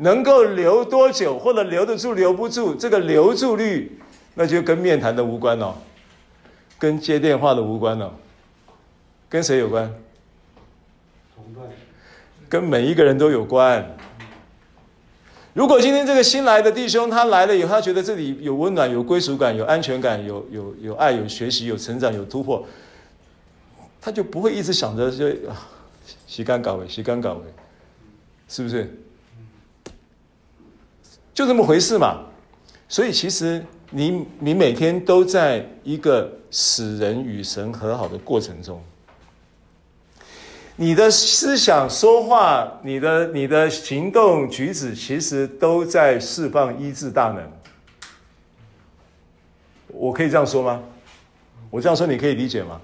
[0.00, 3.98] 能够留多久，或者留得住留不住，这个留住率，
[4.34, 5.74] 那就跟面谈的无关哦，
[6.78, 8.10] 跟接电话的无关哦，
[9.28, 9.92] 跟谁有关？
[12.48, 13.96] 跟每一个人都有关。
[15.52, 22.64] 如果今天这个新来的弟兄他来了以后，他觉得这里有温暖、有归属感、有安全感、有有有爱、有学习、有成长、有突破，
[24.00, 25.68] 他就不会一直想着就啊。
[26.26, 27.42] 洗干搞尾，洗干搞尾，
[28.48, 28.98] 是不是？
[31.40, 32.20] 就这么回事嘛。
[32.86, 38.78] 所以其实你你每天都在一个使人与神和好的过程中，
[40.76, 47.50] 你的思想、说话、你的你的行动举止，其实都在释放医治大能。
[49.88, 50.82] 我可以这样说吗？
[51.70, 52.78] 我这样说你可以理解吗？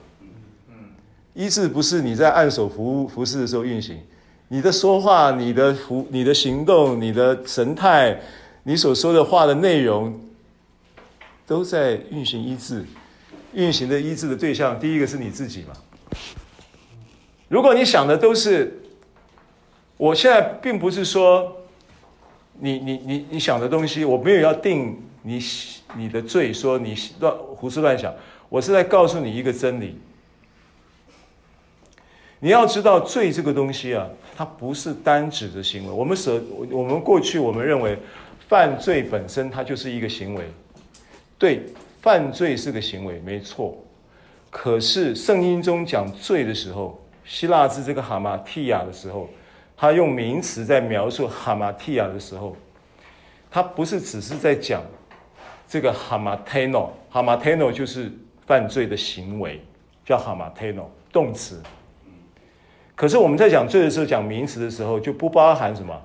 [1.34, 4.00] 医治不是你在按手服服侍的时候运行，
[4.48, 8.18] 你的说话、你的服、你的行动、你的神态、
[8.68, 10.20] 你所说的话的内容，
[11.46, 12.84] 都在运行医治。
[13.54, 15.72] 运行的医治的对象，第一个是你自己嘛。
[17.46, 18.82] 如果你想的都是，
[19.96, 21.58] 我现在并不是说
[22.58, 25.40] 你你你你想的东西，我没有要定你
[25.94, 28.12] 你的罪，说你乱胡思乱想，
[28.48, 29.96] 我是在告诉你一个真理。
[32.40, 35.92] 你要知道，罪这个东西啊，它不是单指的行为。
[35.92, 36.38] 我们所
[36.72, 37.96] 我们过去我们认为，
[38.48, 40.44] 犯罪本身它就是一个行为。
[41.38, 41.62] 对，
[42.00, 43.76] 犯罪是个行为，没错。
[44.50, 49.28] 可是圣经中讲罪的时候，希腊字这个哈马提亚的时候，
[49.76, 52.56] 他用名词在描述哈马提亚的时候，
[53.50, 54.80] 他不是只是在讲
[55.68, 58.10] 这个哈马特诺，哈马特诺就是
[58.46, 59.60] 犯罪的行为，
[60.04, 61.60] 叫哈马特诺动词。
[62.94, 66.00] 可是我们在讲罪的时候，讲名词的时候，就不包含什么？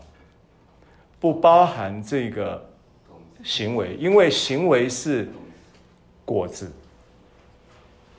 [1.22, 2.69] 不包含这个
[3.43, 5.30] 行为，因为行为是
[6.26, 6.69] 果子，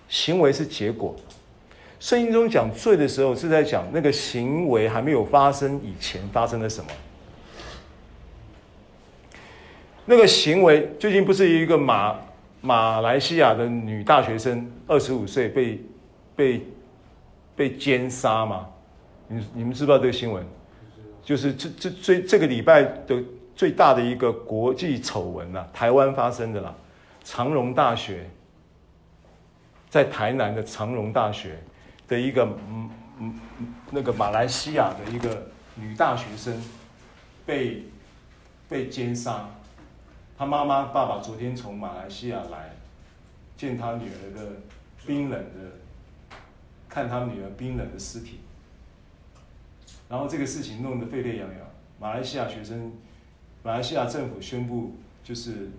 [0.09, 1.14] 行为是结果。
[2.00, 6.90] 圣经中讲罪的时候，是在讲那个行为还没有发生以前发生了什么。
[10.07, 12.16] 那个行为最近不是一个马
[12.62, 15.78] 马来西亚的女大学生，二十五岁被
[16.34, 16.66] 被。
[17.55, 18.66] 被奸杀吗？
[19.28, 20.42] 你你们知不知道这个新闻？
[21.25, 23.23] 就是这这最这个礼拜的
[23.55, 26.75] 最大的一个国际丑闻啊，台湾发生的啦。
[27.25, 28.29] 长荣大学
[29.89, 31.62] 在台南的长荣大学
[32.09, 33.41] 的一个嗯嗯
[33.91, 35.47] 那个马来西亚的一个
[35.77, 36.61] 女大学生
[37.47, 37.85] 被
[38.68, 39.49] 被奸杀，
[40.37, 42.75] 她妈妈爸爸昨天从马来西亚来
[43.57, 44.47] 见她女儿的
[45.07, 45.79] 冰冷的。
[46.89, 48.41] 看她女儿冰冷的尸体，
[50.12, 51.58] 然后这个事情弄得沸沸扬扬。
[51.98, 52.92] 马来西亚学生，
[53.62, 54.94] 马来西亚政府宣布，
[55.24, 55.70] 就是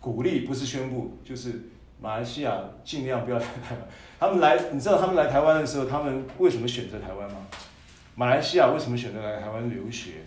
[0.00, 1.68] 鼓励，不是宣布，就是
[2.00, 3.88] 马来西亚尽量不要来台湾。
[4.18, 7.46] 他们来，你知道他们来台湾的时候，他们为什么选择台湾吗？
[8.16, 10.24] 马来西亚为什么选择来台湾留学？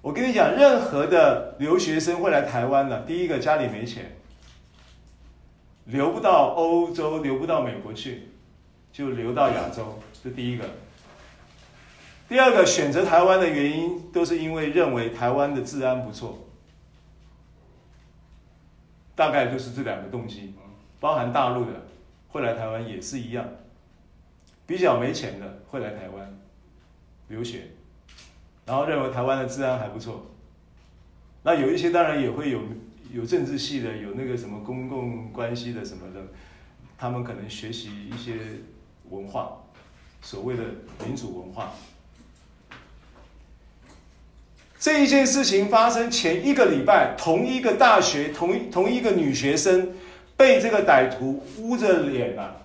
[0.00, 4.16] 我跟你讲，任何的留学生会来台湾的，第一个家里没钱。
[5.84, 8.30] 留不到欧洲，留不到美国去，
[8.92, 10.64] 就留到亚洲，这第一个。
[12.28, 16.46] 第二个选择台湾的原因，都是因为认为台湾的治安不错，
[19.14, 20.54] 大概就是这两个动机，
[21.00, 21.86] 包含大陆的
[22.28, 23.46] 会来台湾也是一样，
[24.66, 26.38] 比较没钱的会来台湾
[27.28, 27.68] 留学，
[28.64, 30.26] 然后认为台湾的治安还不错，
[31.42, 32.60] 那有一些当然也会有。
[33.12, 36.20] 有政治系的，有那个什么公共关系的什么的，
[36.96, 38.38] 他们可能学习一些
[39.10, 39.62] 文化，
[40.22, 40.62] 所谓的
[41.04, 41.72] 民主文化。
[44.78, 49.92] 这一件事情发生前一个礼拜，同一个大学，同一同一个女学生
[50.36, 52.56] 被这个歹徒捂着脸啊，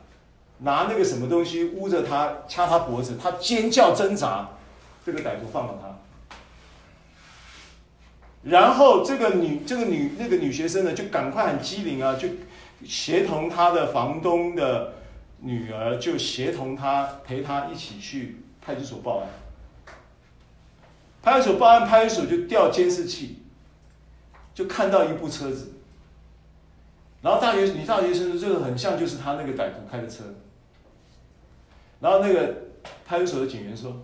[0.58, 4.50] 拿那个什么东西捂着她，掐她脖子，她尖叫挣扎，
[5.06, 5.96] 这个歹徒放了她。
[8.44, 12.28] 然后这个女这个女那个女学生呢，就赶快很机灵啊，就
[12.84, 14.94] 协同她的房东的
[15.40, 19.28] 女儿，就协同他陪他一起去派出所报案。
[21.22, 23.40] 派出所报案，派出所就调监视器，
[24.54, 25.74] 就看到一部车子。
[27.22, 30.24] 然后大学女大学生说这个很像就是他那个歹徒开的车。
[32.00, 32.56] 然后那个
[33.06, 34.02] 派出所的警员说：“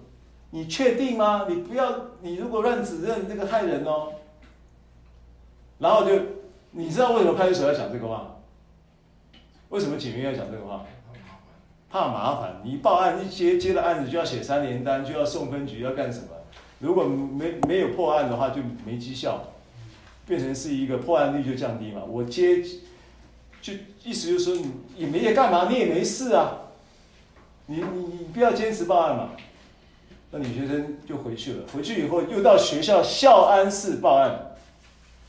[0.49, 1.45] 你确定吗？
[1.47, 4.13] 你不要，你如果乱指认，这个害人哦。”
[5.79, 6.19] 然后就，
[6.71, 8.35] 你知道为什么派出所要讲这个话？
[9.69, 10.85] 为什么警员要讲这个话？
[11.93, 12.55] 怕麻烦。
[12.63, 16.25] 你报案一接接了案子就要写三联单，就要送分局，要干什么？
[16.79, 19.43] 如果没没有破案的话，就没绩效，
[20.25, 22.01] 变成是一个破案率就降低嘛。
[22.03, 22.63] 我接，
[23.61, 23.73] 就
[24.03, 26.61] 意思就是说你也没也干嘛，你也没事啊。
[27.67, 29.29] 你你你不要坚持报案嘛，
[30.31, 31.65] 那女学生就回去了。
[31.75, 34.55] 回去以后又到学校校安室报案，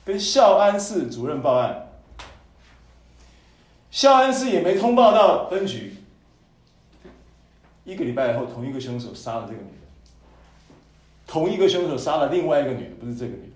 [0.02, 1.90] 跟校安室主任报案。
[3.90, 5.93] 校安室也没通报到分局。
[7.84, 10.74] 一个礼拜以后，同一个凶手杀了这个女的，
[11.26, 13.52] 同一个凶手杀了另外一个女的，不是这个女的。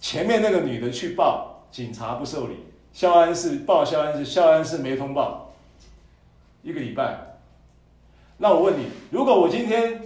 [0.00, 2.56] 前面那个女的去报，警察不受理，
[2.92, 5.54] 校安室报校安室，校安室没通报，
[6.62, 7.38] 一个礼拜。
[8.38, 10.00] 那我问你，如果我今天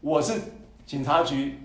[0.00, 0.40] 我是
[0.86, 1.58] 警察局，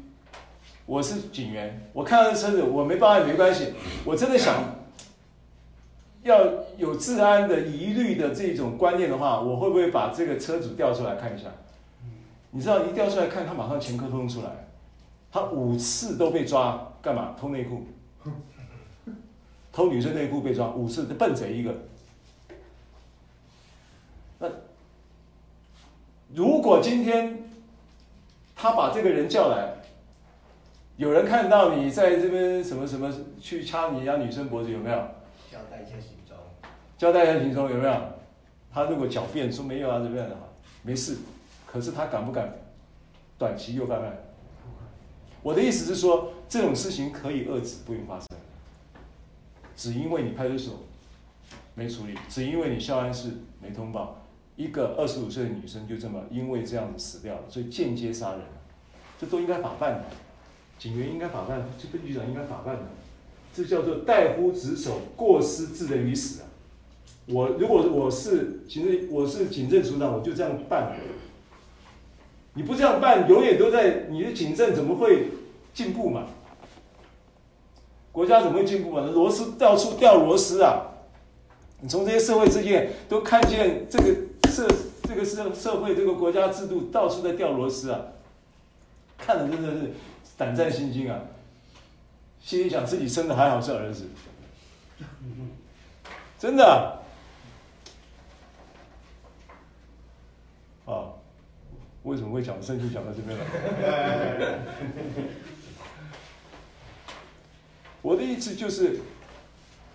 [0.86, 3.74] 我是警员，我看到这车子，我没报案没关系，
[4.06, 4.64] 我真的想
[6.26, 6.42] 要
[6.76, 11.50] 有治安的疑虑的这种观念的话，我会不会把这个车主调出来看一下？
[12.50, 14.50] 你知道一调出来看，他马上前科通出来，
[15.32, 17.36] 他五次都被抓，干嘛？
[17.40, 17.84] 偷内裤，
[19.72, 21.76] 偷女生内裤被抓五次，笨贼一个。
[24.40, 24.50] 那。
[26.34, 27.38] 如果今天
[28.56, 29.76] 他把这个人叫来，
[30.98, 34.98] 有人看到你在这边什么什么去掐你家女生脖子有没有？
[35.52, 35.96] 交代一下。
[36.98, 37.94] 交代一下行踪有没有？
[38.74, 40.42] 他如果狡辩说没有啊，怎么样的话
[40.82, 41.18] 没事。
[41.66, 42.54] 可是他敢不敢
[43.38, 44.18] 短期又犯案？
[45.42, 48.28] 我的意思是说，这种事情可以遏制，不用发生。
[49.76, 50.80] 只因为你派出所
[51.74, 53.30] 没处理，只因为你校安室
[53.62, 54.22] 没通报。
[54.56, 58.42] 一个二十五岁的女生就这么因为这样子死掉了，所以间接杀人，
[59.20, 60.06] 这都应该法办的，
[60.80, 62.84] 警员应该法办，这分局长应该法办的，
[63.54, 66.45] 这叫做怠忽职守，过失致人于死啊！
[67.28, 70.96] 我如果我是行政，我是警政署长，我就这样办。
[72.54, 75.28] 你不这样办，永远都在你的警政怎么会
[75.74, 76.28] 进步嘛？
[78.12, 79.02] 国家怎么会进步嘛？
[79.02, 80.92] 螺丝到处掉螺丝啊！
[81.82, 84.16] 你从这些社会事件都看见这个。
[84.48, 84.66] 社
[85.04, 88.00] 这个社社会这个国家制度到处在掉螺丝啊，
[89.18, 89.92] 看的真的是
[90.38, 91.20] 胆战心惊啊！
[92.40, 94.06] 心里想自己生的还好是儿子，
[96.40, 97.00] 真的？
[102.06, 104.60] 为什么会讲圣经讲到这边来？
[108.02, 109.00] 我的意思就是，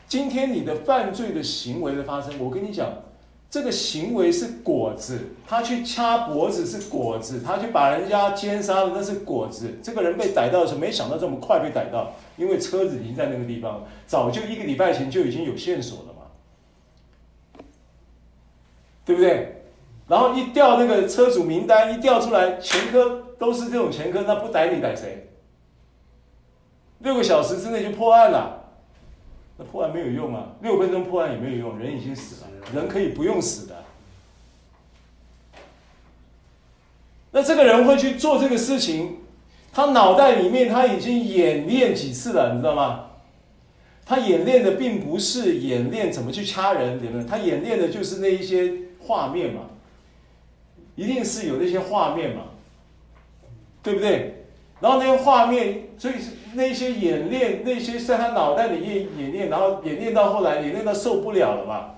[0.07, 2.93] 今天你的犯罪的行为的发生，我跟你讲。
[3.49, 9.77] 这个行为是果子，他去掐脖子是果子，他去把人家奸杀了那是果子。
[9.83, 17.63] 这个人被逮到的时候，没想到这么快被逮到，因为车子已经在那个地方，早就一个礼拜前就已经有线索了嘛，
[19.05, 19.60] 对不对？
[20.11, 25.29] 然后一调那个车主名单一调出来，前科都是这种前科，那不逮你逮谁？
[26.99, 28.73] 六个小时之内就破案了。
[29.57, 33.85] 那破案没有用啊，六分钟破案也没有用，人已经死了，人可以不用死的。
[37.31, 39.19] 那这个人会去做这个事情，
[39.73, 43.11] 他脑袋里面他已经演练几次了，你知道吗？
[44.05, 47.25] 他演练的并不是演练怎么去掐人，对不对？
[47.25, 49.61] 他演练的就是那一些画面嘛，
[50.97, 52.43] 一定是有那些画面嘛，
[53.83, 54.45] 对不对？
[54.81, 56.15] 然后那些画面，所以
[56.55, 61.91] 那些演练，那些在他脑袋里演演练，然后演练到后来，演练到受不了了嘛，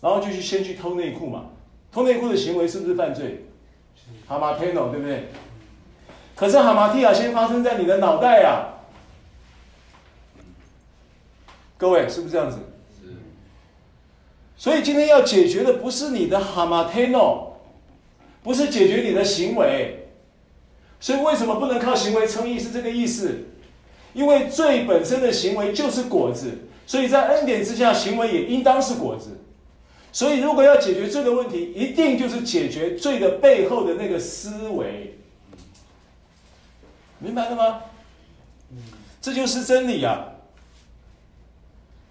[0.00, 1.46] 然后就去先去偷内裤嘛，
[1.92, 3.46] 偷内裤的行为是不是犯罪？
[4.26, 5.28] 哈马天诺对不对？
[6.34, 8.66] 可是哈马蒂亚先发生在你的脑袋呀，
[11.76, 12.58] 各位是不是这样子？
[13.00, 13.14] 是。
[14.56, 17.51] 所以今天要解决的不是你的哈马天诺，
[18.42, 20.08] 不是解决你的行为。
[21.00, 22.58] 所以为什么不能靠行为称义？
[22.58, 23.46] 是这个意思，
[24.12, 29.38] 因为罪本身的行为就是果子，所以在恩典之下，行为也应当是果子。
[30.12, 35.18] 所以如果要解决罪的问题，一定就是解决罪的背后的那个思维，
[37.18, 37.80] 明白了吗？
[39.20, 40.31] 这就是真理啊。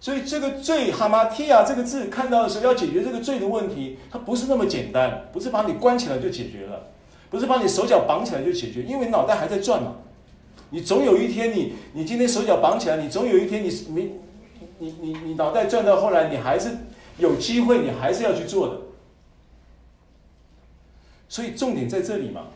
[0.02, 6.88] 所以这个罪哈马提亚这个字看到的时候，要解决这个罪的问题，它不是那么简单，不是把你关起来就解决了。
[7.30, 9.94] 不是把你手脚绑起来就解决，因为脑袋还在转嘛。
[10.70, 14.10] 你总有一天你，你你今天手脚绑起来，你总有一天你没，
[14.78, 16.70] 你你你脑袋转到后来，你还是
[17.18, 18.80] 有机会，你还是要去做的。
[21.28, 22.46] 所以重点在这里嘛。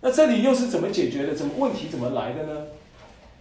[0.00, 1.34] 那这里又是怎么解决的？
[1.34, 2.62] 怎么问题怎么来的呢？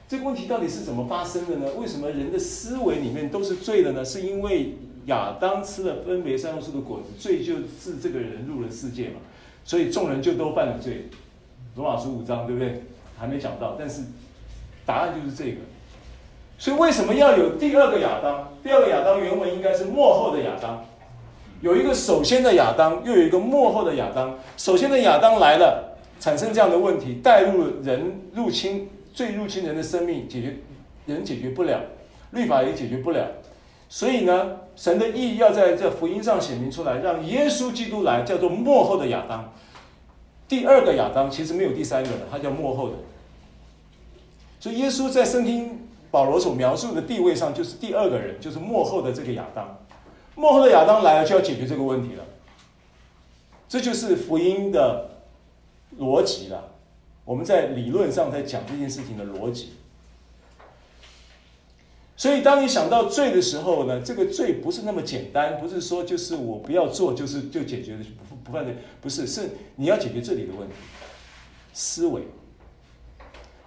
[0.10, 1.68] 这个问题到底是怎么发生的呢？
[1.78, 4.04] 为什么人的思维里面都是罪的呢？
[4.04, 4.74] 是因为
[5.06, 9.18] 亚当吃了分别善恶树的果子，罪就是这个人入了世界嘛，
[9.64, 11.10] 所以众人就都犯了罪。
[11.76, 12.82] 罗马书五章对不对？
[13.20, 14.02] 还没讲到，但是
[14.84, 15.58] 答案就是这个。
[16.58, 18.52] 所以为什么要有第二个亚当？
[18.64, 20.84] 第二个亚当原文应该是幕后的亚当，
[21.62, 24.40] 有一个首先的亚当，又有一个幕后的亚当。
[24.58, 28.90] 首先的亚当来了，产生这样的问题，带入人入侵，
[29.20, 30.56] 最入侵人的生命，解决
[31.06, 31.82] 人解决不了，
[32.32, 33.28] 律法也解决不了。
[33.90, 39.54] 所以呢，神的意要在这福音上显明出来，让耶稣基督来，叫做末后的亚当。
[40.48, 42.96] 第二个亚当其实没有第三个的，他叫末后的。
[44.62, 49.80] 所以耶稣在圣经保罗所描述的地位上，就是第二个人，就是末后的这个亚当。
[50.36, 52.24] 末后的亚当来了，就要解决这个问题了。
[53.68, 55.10] 这就是福音的
[56.00, 56.79] 逻辑了。
[57.30, 59.74] 我们在理论上在讲这件事情的逻辑。
[62.18, 68.00] 所以，当你想到罪的时候呢，这个罪不是那么简单，不是说就是我不要做，就是就解决了。
[68.44, 70.74] 不犯罪，不是，是你要解决这里的问题，
[71.72, 72.24] 思维。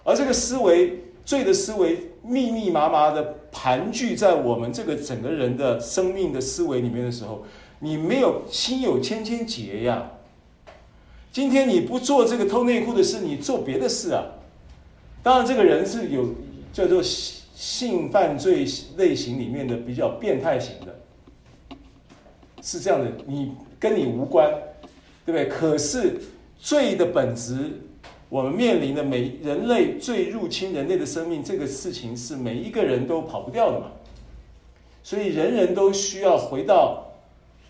[0.03, 7.45] 而这个思维，罪的思维，密密麻麻的盘踞在我们这个整个人的生命的思维里面的时候，
[7.79, 10.12] 你没有心有千千结呀。
[11.33, 14.23] 今天你不做这个偷内裤的事，你做别的事啊。
[15.21, 16.29] 当然，这个人是有
[16.71, 18.65] 叫做性犯罪
[18.97, 21.75] 类型里面的比较变态型的，
[22.61, 24.49] 是这样的，你跟你无关。
[25.25, 25.47] 对不对？
[25.47, 26.19] 可是
[26.59, 27.79] 罪的本质，
[28.27, 33.85] 我们面临的每人类最入侵人类的生命，这个事情是每一个人都跑不掉的嘛。
[35.01, 37.05] 所以人人都需要回到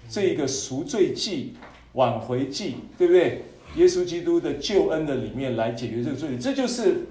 [0.10, 1.54] 这个赎罪祭、
[1.94, 3.44] 挽回祭，对不对？
[3.76, 7.06] 耶稣基督的救恩的里面来解决这个罪，这就是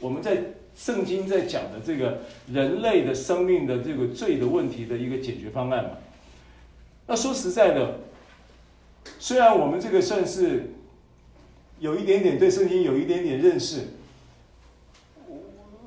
[0.00, 0.38] 我们在
[0.76, 2.18] 圣经在讲的这个
[2.52, 5.90] 人类的生命的这个罪的问题的一个解决方案嘛。
[7.06, 8.00] 那说实在的。
[9.18, 10.74] 虽然我们这个算是
[11.80, 13.84] 有一点点对圣经有一点点认识，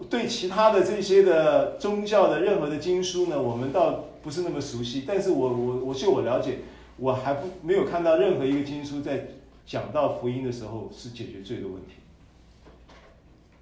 [0.09, 5.03] 对其他的这些的宗教的任何的经书呢，我们倒不是那么熟悉。
[5.05, 6.59] 但是我我我据我了解，
[6.97, 9.28] 我还不没有看到任何一个经书在
[9.72, 11.93] 讲到福音的时候是解决罪的问题，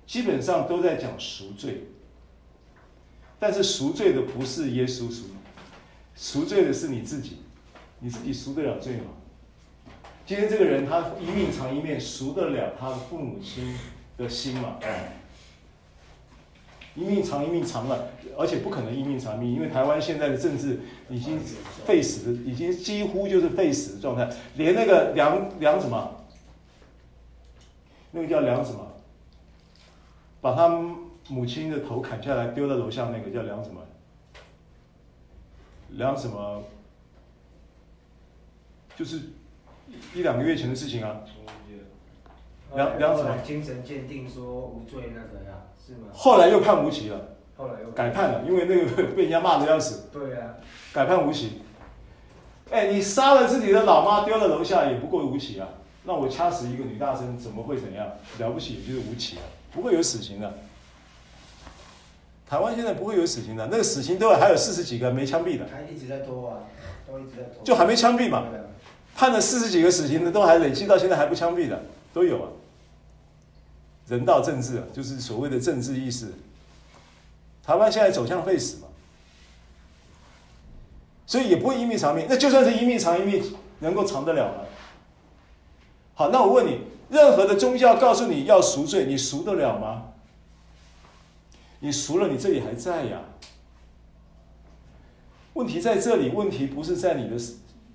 [0.07, 1.83] 基本上都在讲赎罪。
[3.37, 5.25] 但是赎罪的不是耶稣赎，
[6.15, 7.37] 赎罪的是你自己，
[7.99, 9.11] 你自己赎得了罪吗？
[10.25, 13.77] 今天这个人，他一命偿一命，赎得了他父母亲
[14.17, 14.79] 的心吗？
[16.95, 20.79] 一命偿一命偿了，而且不可能一命偿一命，因为台湾现在的政治
[21.09, 21.39] 已经
[21.85, 24.29] 废死，已经几乎就是废死的状态。
[24.55, 26.25] 连那个梁梁什么，
[28.11, 28.93] 那个叫梁什么，
[30.41, 30.67] 把他
[31.27, 33.81] 母亲的头砍下来丢在楼下那个叫梁什么？
[35.89, 36.63] 梁什么？
[38.95, 39.19] 就是。
[40.13, 41.21] 一两个月前的事情啊，
[42.75, 43.35] 梁梁什么？
[43.43, 46.07] 精神鉴定说无罪那个呀，是吗？
[46.13, 47.19] 后来又判无期了，
[47.57, 50.07] 后来又改判了，因为那个被人家骂的要死。
[50.13, 50.55] 对啊，
[50.93, 51.61] 改判无期。
[52.69, 55.67] 哎，你杀了自己的老妈，丢了楼下也不过无期啊。
[56.03, 58.07] 那我掐死一个女大生，怎么会怎样？
[58.37, 60.53] 了不起也就是无期啊，不会有死刑的。
[62.47, 65.65] 台湾现在不会有死刑的，那个死刑都还有四十几个没枪毙的。
[65.71, 66.57] 还一直在拖啊，
[67.07, 67.63] 都一直在拖。
[67.63, 68.43] 就还没枪毙嘛。
[69.15, 71.83] 判了四十几个死刑的，都还累计到现在还不枪毙的，
[72.13, 72.49] 都有啊。
[74.09, 76.33] 人道政治啊，就是所谓的政治意识。
[77.63, 78.87] 台湾现在走向废死嘛，
[81.27, 82.25] 所以也不会一命偿命。
[82.27, 84.63] 那就算是一命偿一命，能够偿得了吗？
[86.15, 90.07] 好，那我问你，任何的宗教告诉你要赎罪，你赎得了吗？
[91.79, 93.21] 你赎了，你这里还在呀。
[95.53, 97.35] 问题在这里，问题不是在你的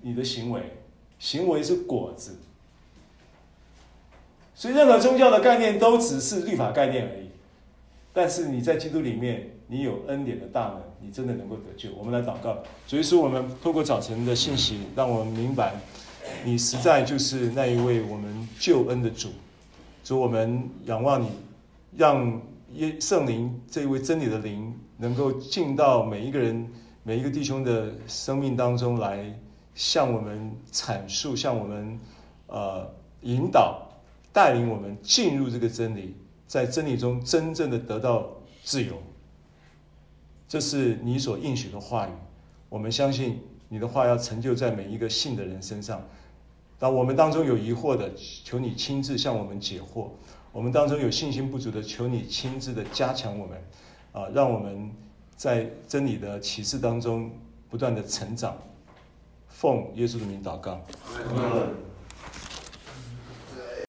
[0.01, 0.77] 你的行为。
[1.19, 2.37] 行为是果子，
[4.55, 7.29] 所以任何宗教的概念都只是律法概念而已。
[8.13, 11.89] 但是你在基督里面，你有恩典的大能，你真的能够得救。
[11.97, 15.73] 我们来祷告，所以说我们透过早晨的信息，让我们明白，
[16.45, 19.29] 你实在就是那一位我们救恩的主。
[20.03, 21.29] 主，我们仰望你，
[21.97, 22.41] 让
[22.73, 26.67] 耶圣灵这一位真理的灵，能够进到每一个人、
[27.03, 29.37] 每一个弟兄的生命当中来。
[29.77, 31.99] 向我们阐述，向我们
[32.47, 32.89] 呃
[33.23, 33.84] 引导
[34.35, 36.13] 带领我们进入这个真理，
[36.45, 38.27] 在真理中真正的得到
[38.65, 39.01] 自由。
[40.45, 42.11] 这是你所应许的话语，
[42.67, 46.05] 我们相信你的话要成就在每一个信的人身上。
[46.77, 48.11] 当我们当中有疑惑的，
[48.43, 50.09] 求你亲自向我们解惑；
[50.51, 53.57] 我们当中有信心不足的，求你亲自的加强我们，
[54.11, 54.91] 啊，让我们
[55.37, 57.31] 在真理的启示当中
[57.69, 58.53] 不断的成长。
[59.47, 60.81] 奉耶稣的名祷告。